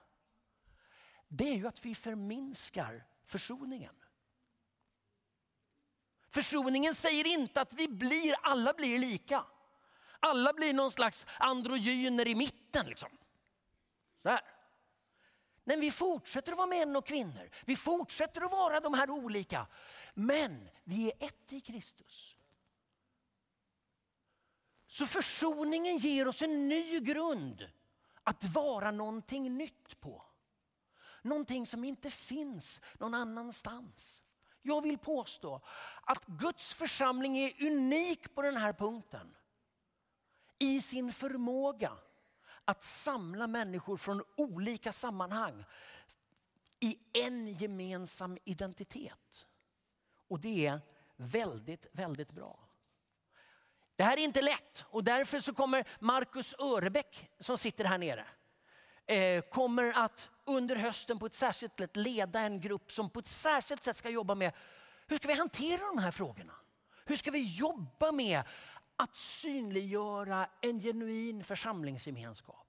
det 1.29 1.48
är 1.48 1.55
ju 1.55 1.66
att 1.66 1.85
vi 1.85 1.94
förminskar 1.94 3.05
försoningen. 3.26 3.94
Försoningen 6.31 6.94
säger 6.94 7.26
inte 7.26 7.61
att 7.61 7.72
vi 7.72 7.88
blir, 7.88 8.35
alla 8.42 8.72
blir 8.72 8.98
lika. 8.98 9.44
Alla 10.20 10.52
blir 10.52 10.74
någon 10.74 10.90
slags 10.90 11.26
androgyner 11.38 12.29
i 12.29 12.35
mitten. 12.35 12.87
Liksom. 12.87 13.11
Så 14.22 14.29
här. 14.29 14.40
Men 15.68 15.81
vi 15.81 15.90
fortsätter 15.90 16.52
att 16.52 16.59
vara 16.59 16.66
män 16.66 16.96
och 16.96 17.07
kvinnor. 17.07 17.50
Vi 17.64 17.76
fortsätter 17.76 18.40
att 18.40 18.50
vara 18.50 18.81
de 18.81 18.94
här 18.94 19.11
olika. 19.11 19.66
Men 20.18 20.68
vi 20.85 21.07
är 21.07 21.26
ett 21.26 21.52
i 21.52 21.61
Kristus. 21.61 22.37
Så 24.87 25.07
försoningen 25.07 25.98
ger 25.98 26.29
oss 26.29 26.42
en 26.42 26.68
ny 26.68 27.00
grund 27.00 27.68
att 28.22 28.44
vara 28.44 28.90
någonting 28.90 29.57
nytt 29.57 30.00
på. 30.00 30.22
Någonting 31.22 31.66
som 31.66 31.85
inte 31.85 32.11
finns 32.11 32.81
någon 32.98 33.14
annanstans. 33.14 34.22
Jag 34.62 34.83
vill 34.83 34.98
påstå 34.98 35.61
att 36.02 36.26
Guds 36.26 36.74
församling 36.74 37.38
är 37.38 37.66
unik 37.66 38.35
på 38.35 38.42
den 38.42 38.57
här 38.57 38.72
punkten 38.72 39.37
i 40.59 40.81
sin 40.81 41.12
förmåga 41.12 41.92
att 42.64 42.83
samla 42.83 43.46
människor 43.46 43.96
från 43.96 44.22
olika 44.37 44.92
sammanhang 44.92 45.64
i 46.81 46.98
en 47.12 47.48
gemensam 47.48 48.38
identitet. 48.44 49.46
Och 50.29 50.41
det 50.41 50.67
är 50.67 50.81
väldigt, 51.17 51.87
väldigt 51.93 52.33
bra. 52.33 52.59
Det 53.97 54.03
här 54.03 54.17
är 54.17 54.25
inte 54.25 54.43
lätt 54.43 54.85
och 54.91 55.05
därför 55.05 55.41
så 55.41 55.55
kommer 55.55 55.85
Markus 56.01 56.55
Örebäck 56.59 57.31
som 57.39 57.59
sitter 57.59 57.85
här 57.85 57.99
nere 57.99 58.27
eh, 59.07 59.43
kommer 59.43 59.93
att 60.05 60.29
under 60.45 60.77
hösten 60.77 61.19
på 61.19 61.27
ett 61.27 61.35
särskilt 61.35 61.79
sätt 61.79 61.97
leda 61.97 62.41
en 62.41 62.61
grupp 62.61 62.93
som 62.93 63.11
på 63.11 63.19
ett 63.19 63.27
särskilt 63.27 63.83
sätt 63.83 63.97
ska 63.97 64.11
jobba 64.11 64.35
med 64.35 64.53
hur 65.07 65.17
ska 65.17 65.29
vi 65.29 65.35
hantera 65.35 65.81
de 65.95 65.99
här 65.99 66.11
frågorna? 66.11 66.53
Hur 67.05 67.17
ska 67.17 67.31
vi 67.31 67.57
jobba 67.57 68.12
med 68.12 68.43
att 68.97 69.17
synliggöra 69.17 70.49
en 70.61 70.81
genuin 70.81 71.45
församlingsgemenskap. 71.45 72.65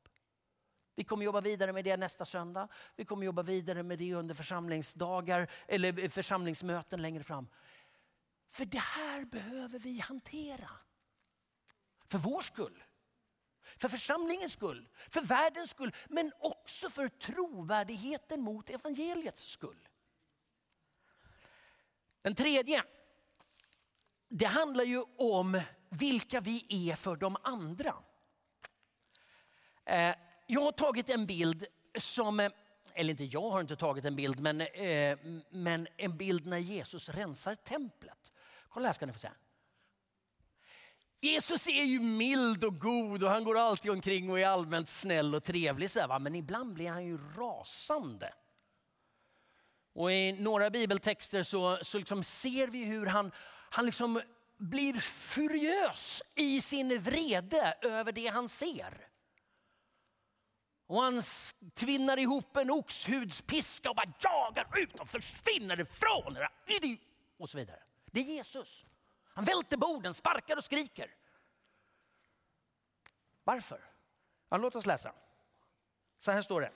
Vi 0.98 1.04
kommer 1.04 1.26
jobba 1.26 1.42
vidare 1.42 1.74
med 1.74 1.86
det 1.86 1.98
nästa 1.98 2.26
söndag. 2.26 2.68
Vi 2.96 3.06
kommer 3.06 3.26
jobba 3.26 3.44
vidare 3.44 3.84
med 3.84 4.00
det 4.00 4.14
under 4.14 4.36
församlingsdagar 4.36 5.52
eller 5.68 6.10
församlingsmöten 6.10 7.02
längre 7.02 7.24
fram. 7.24 7.48
För 8.50 8.66
det 8.66 8.80
här 8.80 9.26
behöver 9.26 9.80
vi 9.80 10.00
hantera. 10.00 10.70
För 12.06 12.18
vår 12.18 12.42
skull. 12.42 12.84
För 13.78 13.90
församlingens 13.90 14.54
skull, 14.54 14.90
för 15.10 15.22
världens 15.22 15.70
skull, 15.70 15.96
men 16.08 16.32
också 16.40 16.90
för 16.90 17.10
trovärdigheten 17.10 18.42
mot 18.42 18.70
evangeliets 18.70 19.44
skull. 19.44 19.90
Den 22.22 22.36
tredje, 22.36 22.84
det 24.30 24.46
handlar 24.46 24.84
ju 24.84 25.04
om 25.18 25.62
vilka 25.90 26.40
vi 26.40 26.66
är 26.70 26.96
för 26.96 27.16
de 27.16 27.38
andra. 27.44 27.94
Eh, 29.86 30.16
jag 30.50 30.62
har 30.62 30.72
tagit 30.72 31.10
en 31.10 31.26
bild 31.26 31.66
som, 32.00 32.40
eh, 32.40 32.52
eller 32.94 33.12
inte 33.12 33.24
jag 33.24 33.50
har 33.50 33.62
inte 33.62 33.76
tagit 33.76 34.06
en 34.06 34.16
bild, 34.16 34.40
men, 34.40 34.62
eh, 34.62 35.18
men 35.50 35.88
en 35.98 36.18
bild 36.18 36.46
när 36.46 36.58
Jesus 36.58 37.10
rensar 37.10 37.56
templet. 37.56 38.34
Kolla 38.70 38.88
här 38.88 38.94
ska 38.94 39.06
ni 39.06 39.14
få 39.14 39.20
se. 39.20 39.30
Jesus 41.22 41.68
är 41.68 41.84
ju 41.84 42.00
mild 42.00 42.64
och 42.64 42.80
god 42.80 43.24
och 43.24 43.30
han 43.30 43.44
går 43.44 43.58
alltid 43.58 43.92
omkring 43.92 44.30
och 44.30 44.40
är 44.40 44.48
allmänt 44.48 44.90
snäll 44.90 45.36
och 45.36 45.44
trevlig. 45.44 45.92
Så 45.92 46.08
va? 46.08 46.20
Men 46.20 46.36
ibland 46.36 46.74
blir 46.74 46.90
han 46.90 47.06
ju 47.06 47.18
rasande. 47.18 48.34
Och 49.94 50.12
I 50.12 50.32
några 50.32 50.70
bibeltexter 50.70 51.44
så, 51.44 51.80
så 51.82 51.98
liksom 51.98 52.24
ser 52.24 52.68
vi 52.68 52.86
hur 52.86 53.06
han, 53.06 53.32
han 53.70 53.86
liksom 53.86 54.22
blir 54.58 54.94
furiös 54.94 56.22
i 56.36 56.62
sin 56.62 57.00
vrede 57.00 57.74
över 57.82 58.12
det 58.12 58.28
han 58.28 58.50
ser. 58.50 59.07
Och 60.88 61.02
han 61.02 61.22
tvinnar 61.74 62.18
ihop 62.18 62.58
en 62.58 62.72
oxhudspiska 62.72 63.90
och 63.90 63.96
bara 63.96 64.14
jagar 64.20 64.78
ut 64.78 65.00
och 65.00 65.10
försvinner 65.10 65.80
ifrån 65.80 66.38
Och 67.38 67.50
så 67.50 67.58
vidare. 67.58 67.84
Det 68.06 68.20
är 68.20 68.24
Jesus. 68.24 68.86
Han 69.24 69.46
välter 69.46 69.78
borden, 69.78 70.14
sparkar 70.14 70.58
och 70.58 70.64
skriker. 70.64 71.16
Varför? 73.44 73.82
Ja, 74.50 74.58
låt 74.58 74.76
oss 74.76 74.86
läsa. 74.86 75.14
Så 76.20 76.32
här 76.32 76.42
står 76.42 76.62
det. 76.62 76.72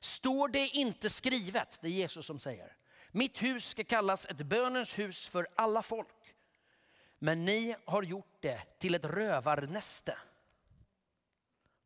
Står 0.00 0.48
det 0.48 0.68
inte 0.68 1.10
skrivet, 1.10 1.78
det 1.82 1.88
är 1.88 1.92
Jesus 1.92 2.26
som 2.26 2.38
säger. 2.38 2.76
Mitt 3.10 3.42
hus 3.42 3.68
ska 3.68 3.84
kallas 3.84 4.26
ett 4.26 4.36
bönens 4.36 4.98
hus 4.98 5.28
för 5.28 5.48
alla 5.54 5.82
folk. 5.82 6.36
Men 7.18 7.44
ni 7.44 7.76
har 7.84 8.02
gjort 8.02 8.36
det 8.40 8.78
till 8.78 8.94
ett 8.94 9.04
rövarnäste. 9.04 10.18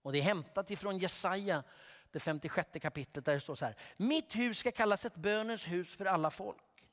Och 0.06 0.12
det 0.12 0.18
är 0.18 0.22
hämtat 0.22 0.70
ifrån 0.70 0.98
Jesaja, 0.98 1.62
det 2.10 2.20
56 2.20 2.68
kapitlet 2.80 3.24
där 3.24 3.34
det 3.34 3.40
står 3.40 3.54
så 3.54 3.64
här. 3.64 3.76
Mitt 3.96 4.36
hus 4.36 4.58
ska 4.58 4.72
kallas 4.72 5.04
ett 5.04 5.16
bönens 5.16 5.68
hus 5.68 5.94
för 5.94 6.04
alla 6.04 6.30
folk. 6.30 6.84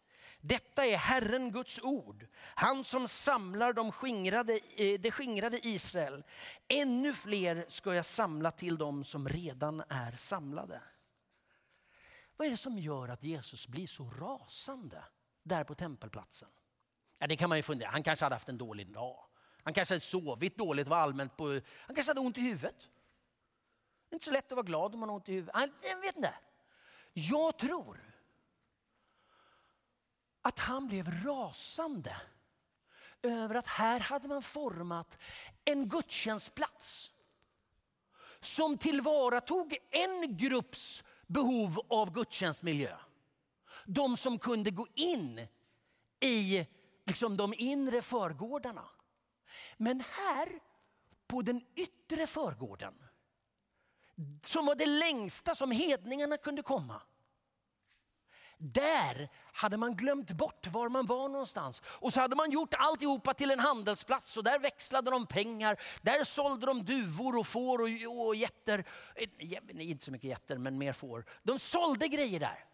Detta 0.41 0.86
är 0.86 0.97
Herren 0.97 1.52
Guds 1.52 1.80
ord, 1.80 2.28
han 2.36 2.84
som 2.84 3.08
samlar 3.08 3.73
de 3.73 3.91
skingrade, 3.91 4.54
eh, 4.54 4.99
det 4.99 5.12
skingrade 5.12 5.67
Israel. 5.67 6.23
Ännu 6.67 7.13
fler 7.13 7.65
ska 7.67 7.95
jag 7.95 8.06
samla 8.06 8.52
till 8.52 8.78
dem 8.78 9.04
som 9.04 9.30
redan 9.30 9.84
är 9.89 10.12
samlade. 10.12 10.82
Vad 12.38 12.47
är 12.47 12.52
det 12.52 12.58
som 12.58 12.80
gör 12.80 13.10
att 13.10 13.23
Jesus 13.23 13.67
blir 13.67 13.88
så 13.88 14.10
rasande 14.10 15.04
där 15.43 15.63
på 15.63 15.76
tempelplatsen? 15.76 16.49
Ja, 17.19 17.28
det 17.28 17.36
kan 17.36 17.49
man 17.49 17.58
ju 17.58 17.63
fundera. 17.63 17.89
Han 17.89 18.04
kanske 18.04 18.26
hade 18.26 18.36
haft 18.36 18.49
en 18.49 18.58
dålig 18.58 18.93
dag. 18.93 19.26
Han 19.63 19.73
kanske 19.73 19.93
hade 19.93 20.02
sovit 20.02 20.58
dåligt, 20.58 20.88
var 20.88 20.97
allmänt 20.97 21.38
på... 21.38 21.62
Han 21.78 21.95
kanske 21.95 22.10
hade 22.10 22.21
ont 22.21 22.38
i 22.38 22.41
huvudet. 22.41 22.89
Det 24.13 24.15
är 24.15 24.17
inte 24.17 24.26
så 24.26 24.32
lätt 24.32 24.52
att 24.52 24.56
vara 24.56 24.65
glad 24.65 24.93
om 24.93 24.99
man 24.99 25.10
har 25.10 25.15
ont 25.15 25.30
i 25.30 25.34
huvudet. 25.34 25.56
Jag 25.82 26.02
vet 26.02 26.15
inte. 26.15 26.34
Jag 27.13 27.58
tror 27.58 28.15
att 30.41 30.60
han 30.60 30.88
blev 30.88 31.26
rasande 31.26 32.21
över 33.21 33.56
att 33.56 33.67
här 33.67 33.99
hade 33.99 34.28
man 34.28 34.43
format 34.43 35.17
en 35.65 35.89
gudstjänstplats 35.89 37.12
som 38.39 38.78
tillvaratog 38.78 39.78
en 39.89 40.38
grupps 40.38 41.04
behov 41.28 41.80
av 41.89 42.12
gudstjänstmiljö. 42.12 42.97
De 43.86 44.17
som 44.17 44.39
kunde 44.39 44.71
gå 44.71 44.88
in 44.93 45.47
i 46.19 46.67
liksom, 47.06 47.38
de 47.38 47.54
inre 47.58 48.02
förgårdarna. 48.02 48.86
Men 49.78 50.02
här 50.02 50.60
på 51.28 51.41
den 51.41 51.62
yttre 51.76 52.28
förgården, 52.28 52.93
som 54.41 54.65
var 54.65 54.76
det 54.76 54.86
längsta 54.86 55.56
som 55.56 55.71
hedningarna 55.71 56.38
kunde 56.38 56.62
komma. 56.62 57.02
Där 58.58 59.30
hade 59.54 59.78
man 59.78 59.95
glömt 59.95 60.32
bort 60.32 60.67
var 60.67 60.89
man 60.89 61.06
var 61.06 61.30
någonstans. 61.30 61.82
Och 61.86 62.13
så 62.13 62.19
hade 62.19 62.36
man 62.36 62.52
gjort 62.52 62.73
alltihopa 62.73 63.34
till 63.34 63.52
en 63.52 63.60
handelsplats 63.60 64.38
och 64.38 64.43
där 64.43 64.60
växlade 64.60 65.12
de 65.12 65.26
pengar. 65.26 65.80
Där 66.02 66.23
sålde 66.23 66.65
de 66.65 66.86
duvor 66.86 67.38
och 67.38 67.47
får 67.47 67.80
och, 67.80 68.26
och 68.26 68.36
getter. 68.36 68.86
Eh, 69.15 69.89
inte 69.89 70.06
så 70.06 70.12
mycket 70.12 70.30
getter 70.30 70.58
men 70.58 70.78
mer 70.78 70.93
får. 70.93 71.26
De 71.43 71.60
sålde 71.60 72.08
grejer 72.08 72.39
där. 72.39 72.65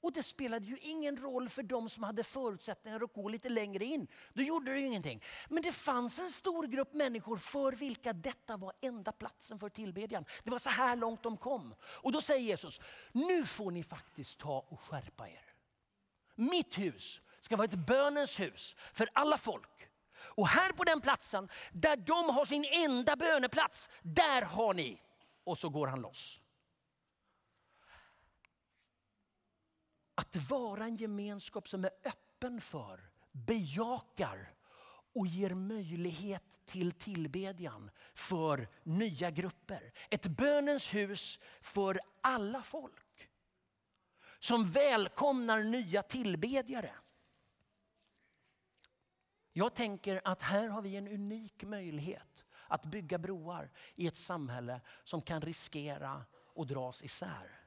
Och 0.00 0.12
det 0.12 0.22
spelade 0.22 0.66
ju 0.66 0.78
ingen 0.78 1.16
roll 1.16 1.48
för 1.48 1.62
de 1.62 1.90
som 1.90 2.02
hade 2.02 2.24
förutsättningar 2.24 3.04
att 3.04 3.12
gå 3.12 3.28
lite 3.28 3.48
längre 3.48 3.84
in. 3.84 4.06
Då 4.32 4.42
gjorde 4.42 4.72
det 4.72 4.78
ju 4.78 4.86
ingenting. 4.86 5.22
Men 5.48 5.62
det 5.62 5.72
fanns 5.72 6.18
en 6.18 6.30
stor 6.30 6.66
grupp 6.66 6.94
människor 6.94 7.36
för 7.36 7.72
vilka 7.72 8.12
detta 8.12 8.56
var 8.56 8.72
enda 8.80 9.12
platsen 9.12 9.58
för 9.58 9.68
tillbedjan. 9.68 10.24
Det 10.44 10.50
var 10.50 10.58
så 10.58 10.70
här 10.70 10.96
långt 10.96 11.22
de 11.22 11.36
kom. 11.36 11.74
Och 11.82 12.12
då 12.12 12.20
säger 12.20 12.40
Jesus, 12.40 12.80
nu 13.12 13.44
får 13.44 13.70
ni 13.70 13.82
faktiskt 13.82 14.38
ta 14.38 14.66
och 14.68 14.80
skärpa 14.80 15.28
er. 15.28 15.54
Mitt 16.34 16.78
hus 16.78 17.20
ska 17.40 17.56
vara 17.56 17.64
ett 17.64 17.86
bönens 17.86 18.40
hus 18.40 18.76
för 18.92 19.08
alla 19.12 19.38
folk. 19.38 19.88
Och 20.18 20.48
här 20.48 20.72
på 20.72 20.84
den 20.84 21.00
platsen 21.00 21.48
där 21.72 21.96
de 21.96 22.34
har 22.34 22.44
sin 22.44 22.64
enda 22.64 23.16
böneplats, 23.16 23.88
där 24.02 24.42
har 24.42 24.74
ni. 24.74 25.00
Och 25.44 25.58
så 25.58 25.68
går 25.68 25.86
han 25.86 26.00
loss. 26.00 26.40
Att 30.18 30.36
vara 30.36 30.84
en 30.84 30.96
gemenskap 30.96 31.68
som 31.68 31.84
är 31.84 31.90
öppen 32.04 32.60
för, 32.60 33.10
bejakar 33.32 34.54
och 35.14 35.26
ger 35.26 35.54
möjlighet 35.54 36.60
till 36.64 36.92
tillbedjan 36.92 37.90
för 38.14 38.68
nya 38.82 39.30
grupper. 39.30 39.92
Ett 40.10 40.26
bönens 40.26 40.94
hus 40.94 41.38
för 41.60 42.00
alla 42.20 42.62
folk. 42.62 43.30
Som 44.38 44.70
välkomnar 44.70 45.62
nya 45.62 46.02
tillbedjare. 46.02 46.94
Jag 49.52 49.74
tänker 49.74 50.20
att 50.24 50.42
här 50.42 50.68
har 50.68 50.82
vi 50.82 50.96
en 50.96 51.08
unik 51.08 51.64
möjlighet 51.64 52.44
att 52.68 52.84
bygga 52.84 53.18
broar 53.18 53.70
i 53.94 54.06
ett 54.06 54.16
samhälle 54.16 54.80
som 55.04 55.22
kan 55.22 55.40
riskera 55.40 56.24
att 56.56 56.68
dras 56.68 57.02
isär. 57.02 57.57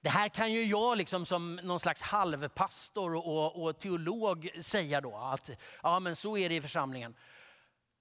Det 0.00 0.08
här 0.08 0.28
kan 0.28 0.52
ju 0.52 0.64
jag 0.64 0.98
liksom 0.98 1.26
som 1.26 1.56
någon 1.56 1.80
slags 1.80 2.02
halvpastor 2.02 3.14
och, 3.14 3.62
och 3.62 3.78
teolog 3.78 4.50
säga 4.60 5.00
då 5.00 5.16
att 5.16 5.50
ja 5.82 6.00
men 6.00 6.16
så 6.16 6.36
är 6.36 6.48
det 6.48 6.54
i 6.54 6.60
församlingen. 6.60 7.14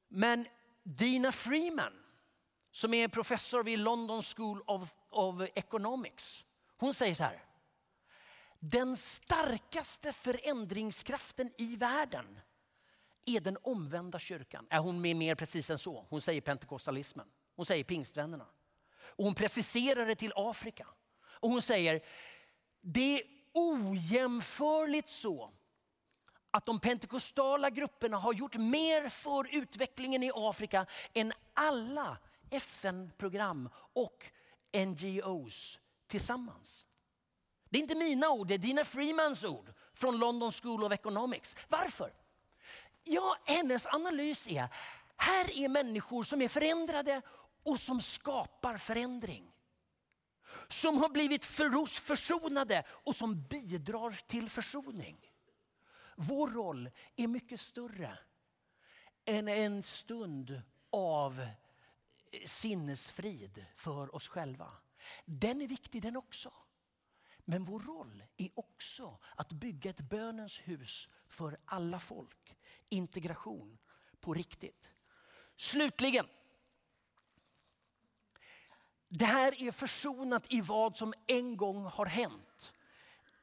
Men 0.08 0.48
Dina 0.84 1.32
Freeman 1.32 1.94
som 2.78 2.94
är 2.94 3.08
professor 3.08 3.64
vid 3.64 3.80
London 3.80 4.24
School 4.24 4.62
of, 4.66 4.96
of 5.10 5.42
Economics. 5.56 6.44
Hon 6.78 6.94
säger 6.94 7.16
så 7.16 7.24
här. 7.24 7.44
Den 8.60 8.98
starkaste 8.98 10.14
förändringskraften 10.14 11.52
i 11.58 11.76
världen 11.76 12.40
är 13.26 13.40
den 13.40 13.58
omvända 13.62 14.20
kyrkan. 14.20 14.68
Är 14.70 14.80
hon 14.80 15.02
mer 15.02 15.36
precis 15.36 15.70
än 15.70 15.78
så? 15.78 16.06
Hon 16.10 16.22
säger 16.22 16.42
pentekostalismen. 16.42 17.28
Hon 17.56 17.66
säger 17.66 17.84
pingstvännerna. 17.84 18.46
Och 19.00 19.24
hon 19.24 19.36
preciserar 19.36 20.06
det 20.06 20.16
till 20.16 20.34
Afrika. 20.36 20.88
Och 21.40 21.50
hon 21.50 21.62
säger, 21.62 22.02
det 22.82 23.20
är 23.20 23.24
ojämförligt 23.54 25.10
så 25.10 25.52
att 26.52 26.66
de 26.66 26.80
pentekostala 26.80 27.70
grupperna 27.70 28.18
har 28.18 28.34
gjort 28.34 28.56
mer 28.56 29.10
för 29.10 29.56
utvecklingen 29.58 30.24
i 30.24 30.32
Afrika 30.36 30.86
än 31.14 31.34
alla 31.54 32.18
FN-program 32.52 33.70
och 33.94 34.26
NGOs 34.86 35.80
tillsammans. 36.08 36.86
Det 37.70 37.78
är 37.78 37.82
inte 37.82 37.96
mina 37.96 38.30
ord, 38.30 38.48
det 38.48 38.54
är 38.54 38.58
Dina 38.58 38.84
Freemans 38.84 39.44
ord 39.44 39.74
från 39.94 40.18
London 40.18 40.52
School 40.52 40.84
of 40.84 40.92
Economics. 40.92 41.56
Varför? 41.68 42.14
Ja, 43.04 43.38
hennes 43.46 43.88
analys 43.88 44.48
är, 44.48 44.68
här 45.18 45.58
är 45.58 45.70
människor 45.70 46.24
som 46.24 46.42
är 46.42 46.48
förändrade 46.48 47.22
och 47.64 47.80
som 47.80 48.02
skapar 48.02 48.78
förändring 48.78 49.52
som 50.68 50.98
har 50.98 51.10
blivit 51.10 51.46
försonade 52.00 52.84
och 52.90 53.16
som 53.16 53.44
bidrar 53.44 54.12
till 54.28 54.50
försoning. 54.50 55.32
Vår 56.16 56.48
roll 56.48 56.90
är 57.16 57.28
mycket 57.28 57.60
större 57.60 58.20
än 59.26 59.48
en 59.48 59.84
stund 59.84 60.62
av 60.90 61.48
sinnesfrid 62.46 63.66
för 63.76 64.16
oss 64.16 64.28
själva. 64.28 64.72
Den 65.26 65.62
är 65.62 65.68
viktig 65.68 66.02
den 66.02 66.18
också. 66.18 66.54
Men 67.46 67.64
vår 67.64 67.80
roll 67.80 68.24
är 68.38 68.50
också 68.56 69.20
att 69.36 69.52
bygga 69.52 69.90
ett 69.90 70.10
bönens 70.10 70.60
hus 70.60 71.10
för 71.28 71.58
alla 71.66 72.00
folk. 72.00 72.58
Integration 72.90 73.78
på 74.20 74.34
riktigt. 74.34 74.90
Slutligen 75.56 76.28
det 79.10 79.26
här 79.26 79.62
är 79.62 79.72
försonat 79.72 80.46
i 80.50 80.62
vad 80.62 80.98
som 80.98 81.14
en 81.28 81.58
gång 81.58 81.86
har 81.86 82.06
hänt. 82.06 82.74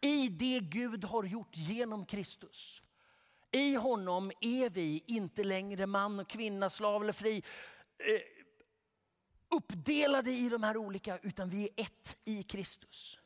I 0.01 0.29
det 0.29 0.61
Gud 0.61 1.05
har 1.05 1.25
gjort 1.25 1.57
genom 1.57 2.07
Kristus. 2.07 2.83
I 3.53 3.75
honom 3.75 4.33
är 4.41 4.71
vi 4.71 5.05
inte 5.07 5.45
längre 5.45 5.87
man 5.87 6.21
och 6.21 6.29
kvinna, 6.29 6.71
slav 6.71 7.03
eller 7.03 7.13
fri. 7.13 7.43
Eh, 7.99 8.21
uppdelade 9.57 10.31
i 10.31 10.49
de 10.49 10.63
här 10.63 10.77
olika, 10.77 11.19
utan 11.19 11.51
vi 11.51 11.65
är 11.65 11.85
ett 11.85 12.17
i 12.25 12.43
Kristus. 12.43 13.19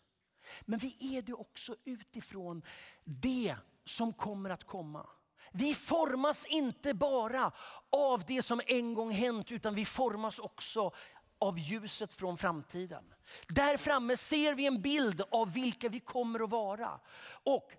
Men 0.60 0.78
vi 0.78 1.16
är 1.16 1.22
det 1.22 1.32
också 1.32 1.76
utifrån 1.84 2.62
det 3.04 3.56
som 3.84 4.12
kommer 4.12 4.50
att 4.50 4.64
komma. 4.64 5.06
Vi 5.52 5.74
formas 5.74 6.46
inte 6.46 6.94
bara 6.94 7.52
av 7.92 8.24
det 8.26 8.42
som 8.42 8.60
en 8.66 8.94
gång 8.94 9.10
hänt 9.10 9.52
utan 9.52 9.74
vi 9.74 9.84
formas 9.84 10.38
också 10.38 10.92
av 11.40 11.58
ljuset 11.58 12.14
från 12.14 12.38
framtiden. 12.38 13.04
Där 13.48 13.76
framme 13.76 14.16
ser 14.16 14.54
vi 14.54 14.66
en 14.66 14.82
bild 14.82 15.22
av 15.30 15.52
vilka 15.52 15.88
vi 15.88 16.00
kommer 16.00 16.44
att 16.44 16.50
vara. 16.50 17.00
Och 17.44 17.72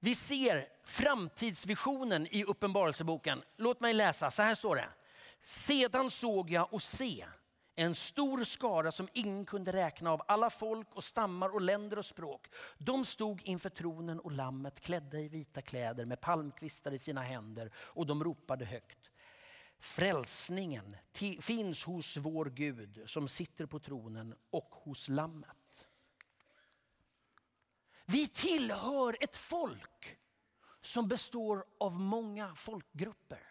vi 0.00 0.14
ser 0.14 0.68
framtidsvisionen 0.84 2.26
i 2.30 2.44
Uppenbarelseboken. 2.44 3.42
Låt 3.56 3.80
mig 3.80 3.94
läsa, 3.94 4.30
så 4.30 4.42
här 4.42 4.54
står 4.54 4.76
det. 4.76 4.88
Sedan 5.42 6.10
såg 6.10 6.50
jag 6.50 6.72
och 6.72 6.82
se 6.82 7.26
en 7.76 7.94
stor 7.94 8.44
skara 8.44 8.92
som 8.92 9.08
ingen 9.12 9.44
kunde 9.44 9.72
räkna 9.72 10.12
av 10.12 10.22
alla 10.28 10.50
folk 10.50 10.94
och 10.94 11.04
stammar 11.04 11.54
och 11.54 11.60
länder 11.60 11.98
och 11.98 12.04
språk. 12.04 12.48
De 12.78 13.04
stod 13.04 13.42
inför 13.44 13.70
tronen 13.70 14.20
och 14.20 14.32
lammet 14.32 14.80
klädda 14.80 15.18
i 15.18 15.28
vita 15.28 15.62
kläder 15.62 16.04
med 16.04 16.20
palmkvistar 16.20 16.92
i 16.92 16.98
sina 16.98 17.22
händer 17.22 17.70
och 17.76 18.06
de 18.06 18.24
ropade 18.24 18.64
högt. 18.64 18.98
Frälsningen 19.78 20.96
finns 21.40 21.84
hos 21.84 22.16
vår 22.16 22.46
Gud 22.46 23.02
som 23.06 23.28
sitter 23.28 23.66
på 23.66 23.78
tronen 23.78 24.34
och 24.50 24.68
hos 24.70 25.08
lammet. 25.08 25.88
Vi 28.06 28.28
tillhör 28.28 29.16
ett 29.20 29.36
folk 29.36 30.18
som 30.80 31.08
består 31.08 31.64
av 31.80 32.00
många 32.00 32.54
folkgrupper. 32.54 33.42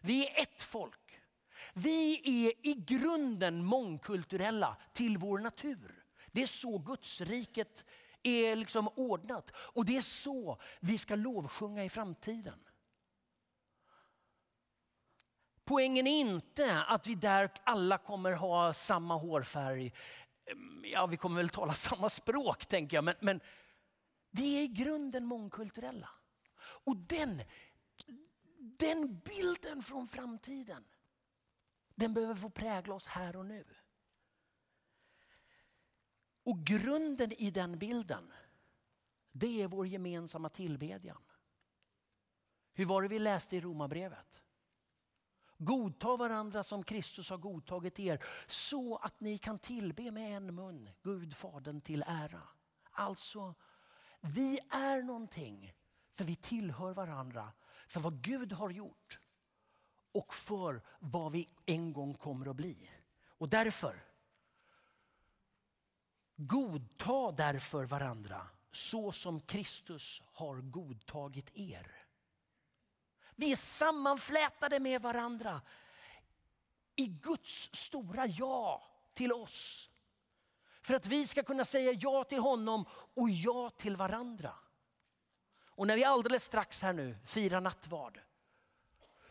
Vi 0.00 0.26
är 0.26 0.42
ett 0.42 0.62
folk. 0.62 1.20
Vi 1.74 2.20
är 2.46 2.66
i 2.66 2.74
grunden 2.74 3.64
mångkulturella 3.64 4.76
till 4.92 5.18
vår 5.18 5.38
natur. 5.38 6.04
Det 6.32 6.42
är 6.42 6.46
så 6.46 6.78
gudsriket 6.78 7.84
är 8.22 8.56
liksom 8.56 8.88
ordnat. 8.88 9.50
Och 9.54 9.84
det 9.84 9.96
är 9.96 10.00
så 10.00 10.60
vi 10.80 10.98
ska 10.98 11.14
lovsjunga 11.14 11.84
i 11.84 11.88
framtiden. 11.88 12.64
Poängen 15.64 16.06
är 16.06 16.20
inte 16.20 16.82
att 16.82 17.06
vi 17.06 17.14
där 17.14 17.50
alla 17.64 17.98
kommer 17.98 18.32
ha 18.32 18.72
samma 18.72 19.16
hårfärg. 19.16 19.92
Mm, 20.46 20.84
ja, 20.92 21.06
vi 21.06 21.16
kommer 21.16 21.36
väl 21.36 21.48
tala 21.48 21.72
samma 21.72 22.08
språk 22.08 22.66
tänker 22.66 22.96
jag, 22.96 23.04
men, 23.04 23.14
men 23.20 23.40
vi 24.30 24.58
är 24.58 24.62
i 24.62 24.68
grunden 24.68 25.24
mångkulturella. 25.24 26.08
Och 26.60 26.96
den, 26.96 27.42
den 28.58 29.18
bilden 29.18 29.82
från 29.82 30.08
framtiden, 30.08 30.84
den 31.94 32.14
behöver 32.14 32.34
få 32.34 32.50
prägla 32.50 32.94
oss 32.94 33.06
här 33.06 33.36
och 33.36 33.46
nu. 33.46 33.64
Och 36.44 36.64
grunden 36.64 37.32
i 37.32 37.50
den 37.50 37.78
bilden, 37.78 38.32
det 39.32 39.62
är 39.62 39.68
vår 39.68 39.86
gemensamma 39.86 40.48
tillbedjan. 40.48 41.22
Hur 42.72 42.84
var 42.84 43.02
det 43.02 43.08
vi 43.08 43.18
läste 43.18 43.56
i 43.56 43.60
Romarbrevet? 43.60 44.41
Godta 45.64 46.16
varandra 46.16 46.62
som 46.62 46.84
Kristus 46.84 47.30
har 47.30 47.38
godtagit 47.38 47.98
er 47.98 48.24
så 48.46 48.96
att 48.96 49.20
ni 49.20 49.38
kan 49.38 49.58
tillbe 49.58 50.10
med 50.10 50.36
en 50.36 50.54
mun 50.54 50.90
Gud 51.02 51.36
Fadern 51.36 51.80
till 51.80 52.04
ära. 52.06 52.42
Alltså, 52.90 53.54
vi 54.20 54.58
är 54.70 55.02
någonting 55.02 55.72
för 56.12 56.24
vi 56.24 56.36
tillhör 56.36 56.94
varandra 56.94 57.52
för 57.88 58.00
vad 58.00 58.22
Gud 58.22 58.52
har 58.52 58.70
gjort 58.70 59.20
och 60.12 60.34
för 60.34 60.82
vad 60.98 61.32
vi 61.32 61.48
en 61.66 61.92
gång 61.92 62.14
kommer 62.14 62.50
att 62.50 62.56
bli. 62.56 62.90
Och 63.26 63.48
därför, 63.48 64.04
godta 66.36 67.32
därför 67.32 67.84
varandra 67.84 68.48
så 68.72 69.12
som 69.12 69.40
Kristus 69.40 70.22
har 70.32 70.56
godtagit 70.56 71.50
er. 71.54 72.01
Vi 73.36 73.52
är 73.52 73.56
sammanflätade 73.56 74.80
med 74.80 75.02
varandra 75.02 75.60
i 76.96 77.06
Guds 77.06 77.70
stora 77.74 78.26
ja 78.26 78.82
till 79.14 79.32
oss. 79.32 79.90
För 80.82 80.94
att 80.94 81.06
vi 81.06 81.26
ska 81.26 81.42
kunna 81.42 81.64
säga 81.64 81.92
ja 81.92 82.24
till 82.24 82.38
honom 82.38 82.84
och 83.14 83.30
ja 83.30 83.70
till 83.70 83.96
varandra. 83.96 84.54
Och 85.66 85.86
när 85.86 85.96
vi 85.96 86.04
alldeles 86.04 86.44
strax 86.44 86.82
här 86.82 86.92
nu 86.92 87.18
firar 87.26 87.60
nattvard 87.60 88.20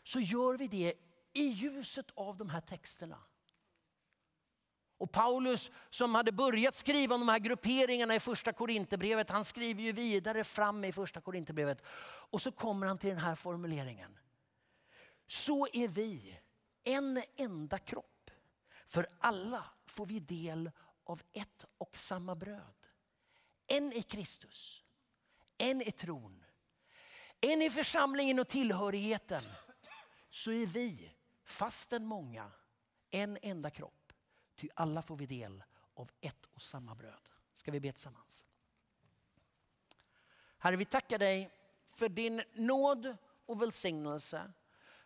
så 0.04 0.20
gör 0.20 0.58
vi 0.58 0.68
det 0.68 0.94
i 1.34 1.44
ljuset 1.44 2.06
av 2.16 2.38
de 2.38 2.50
här 2.50 2.62
texterna. 2.62 3.18
Och 5.02 5.12
Paulus 5.12 5.72
som 5.90 6.16
hade 6.16 6.32
börjat 6.32 6.76
skriva 6.76 7.16
om 7.16 7.22
de 7.22 7.30
här 7.30 7.40
grupperingarna 7.40 8.16
i 8.16 8.20
första 8.20 8.54
Korinthierbrevet, 8.54 9.30
han 9.30 9.46
skriver 9.46 9.84
ju 9.84 9.92
vidare 9.92 10.44
fram 10.44 10.84
i 10.84 10.92
första 10.92 11.22
Korinthierbrevet. 11.22 11.82
Och 12.04 12.42
så 12.42 12.52
kommer 12.52 12.88
han 12.88 12.98
till 12.98 13.10
den 13.10 13.20
här 13.20 13.36
formuleringen. 13.36 14.20
Så 15.28 15.68
är 15.74 15.88
vi 15.88 16.40
en 16.84 17.24
enda 17.36 17.80
kropp. 17.80 18.32
För 18.88 19.08
alla 19.20 19.66
får 19.86 20.06
vi 20.06 20.20
del 20.20 20.72
av 21.04 21.22
ett 21.34 21.66
och 21.78 21.98
samma 21.98 22.36
bröd. 22.36 22.88
En 23.68 23.94
i 23.94 24.04
Kristus, 24.04 24.84
en 25.58 25.82
i 25.82 25.92
tron, 25.92 26.44
en 27.40 27.62
i 27.62 27.70
församlingen 27.70 28.40
och 28.40 28.48
tillhörigheten. 28.48 29.44
Så 30.30 30.52
är 30.52 30.66
vi, 30.66 31.12
fastän 31.46 32.06
många, 32.06 32.52
en 33.10 33.38
enda 33.42 33.70
kropp. 33.70 34.01
Ty 34.62 34.70
alla 34.76 35.02
får 35.02 35.16
vi 35.16 35.26
del 35.26 35.64
av 35.94 36.12
ett 36.22 36.46
och 36.46 36.62
samma 36.62 36.96
bröd. 36.96 37.30
Ska 37.56 37.72
vi 37.72 37.80
be 37.80 37.92
tillsammans? 37.92 38.46
Herre, 40.58 40.76
vi 40.76 40.86
tackar 40.86 41.20
dig 41.20 41.52
för 41.86 42.10
din 42.10 42.44
nåd 42.54 43.18
och 43.46 43.62
välsignelse. 43.62 44.52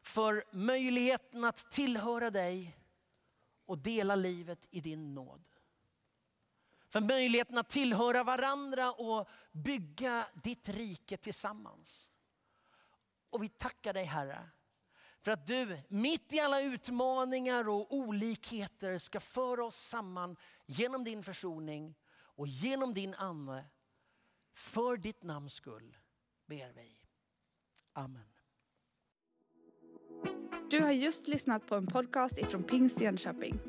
För 0.02 0.44
möjligheten 0.52 1.44
att 1.44 1.72
tillhöra 1.72 2.32
dig 2.32 2.78
och 3.65 3.78
dela 3.78 4.15
livet 4.15 4.68
i 4.72 4.82
din 4.82 5.13
nåd. 5.13 5.44
För 6.89 7.02
möjligheten 7.02 7.58
att 7.58 7.70
tillhöra 7.70 8.24
varandra 8.24 8.91
och 8.91 9.30
bygga 9.52 10.28
ditt 10.44 10.70
rike 10.70 11.18
tillsammans. 11.18 12.10
Och 13.30 13.44
vi 13.44 13.50
tackar 13.50 13.94
dig 13.94 14.06
Herre 14.06 14.50
för 15.26 15.32
att 15.32 15.48
du 15.48 15.78
mitt 15.88 16.34
i 16.34 16.40
alla 16.40 16.62
utmaningar 16.62 17.70
och 17.70 17.94
olikheter 17.94 18.98
ska 18.98 19.20
föra 19.20 19.66
oss 19.66 19.76
samman 19.76 20.36
genom 20.66 21.04
din 21.04 21.24
försoning 21.24 21.96
och 22.16 22.48
genom 22.48 22.94
din 22.94 23.14
ande. 23.14 23.66
För 24.56 24.98
ditt 24.98 25.24
namns 25.24 25.54
skull 25.54 25.98
ber 26.48 26.74
vi. 26.74 26.98
Amen. 27.94 28.26
Du 30.70 30.82
har 30.82 30.92
just 30.92 31.28
lyssnat 31.28 31.68
på 31.68 31.76
en 31.76 31.88
podcast 31.88 32.38
ifrån 32.38 32.64
Pingst 32.64 33.02
Jönköping. 33.02 33.60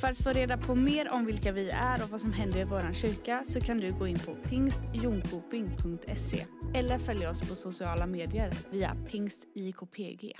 För 0.00 0.08
att 0.08 0.18
få 0.18 0.30
reda 0.30 0.58
på 0.58 0.74
mer 0.74 1.08
om 1.08 1.26
vilka 1.26 1.52
vi 1.52 1.70
är 1.70 2.02
och 2.02 2.10
vad 2.10 2.20
som 2.20 2.32
händer 2.32 2.60
i 2.60 2.64
vår 2.64 2.92
kyrka 2.92 3.44
så 3.44 3.60
kan 3.60 3.78
du 3.78 3.92
gå 3.92 4.06
in 4.06 4.18
på 4.18 4.34
pingstjonkoping.se 4.34 6.46
eller 6.74 6.98
följa 6.98 7.30
oss 7.30 7.48
på 7.48 7.54
sociala 7.54 8.06
medier 8.06 8.52
via 8.70 8.96
pingstjkpg. 9.10 10.36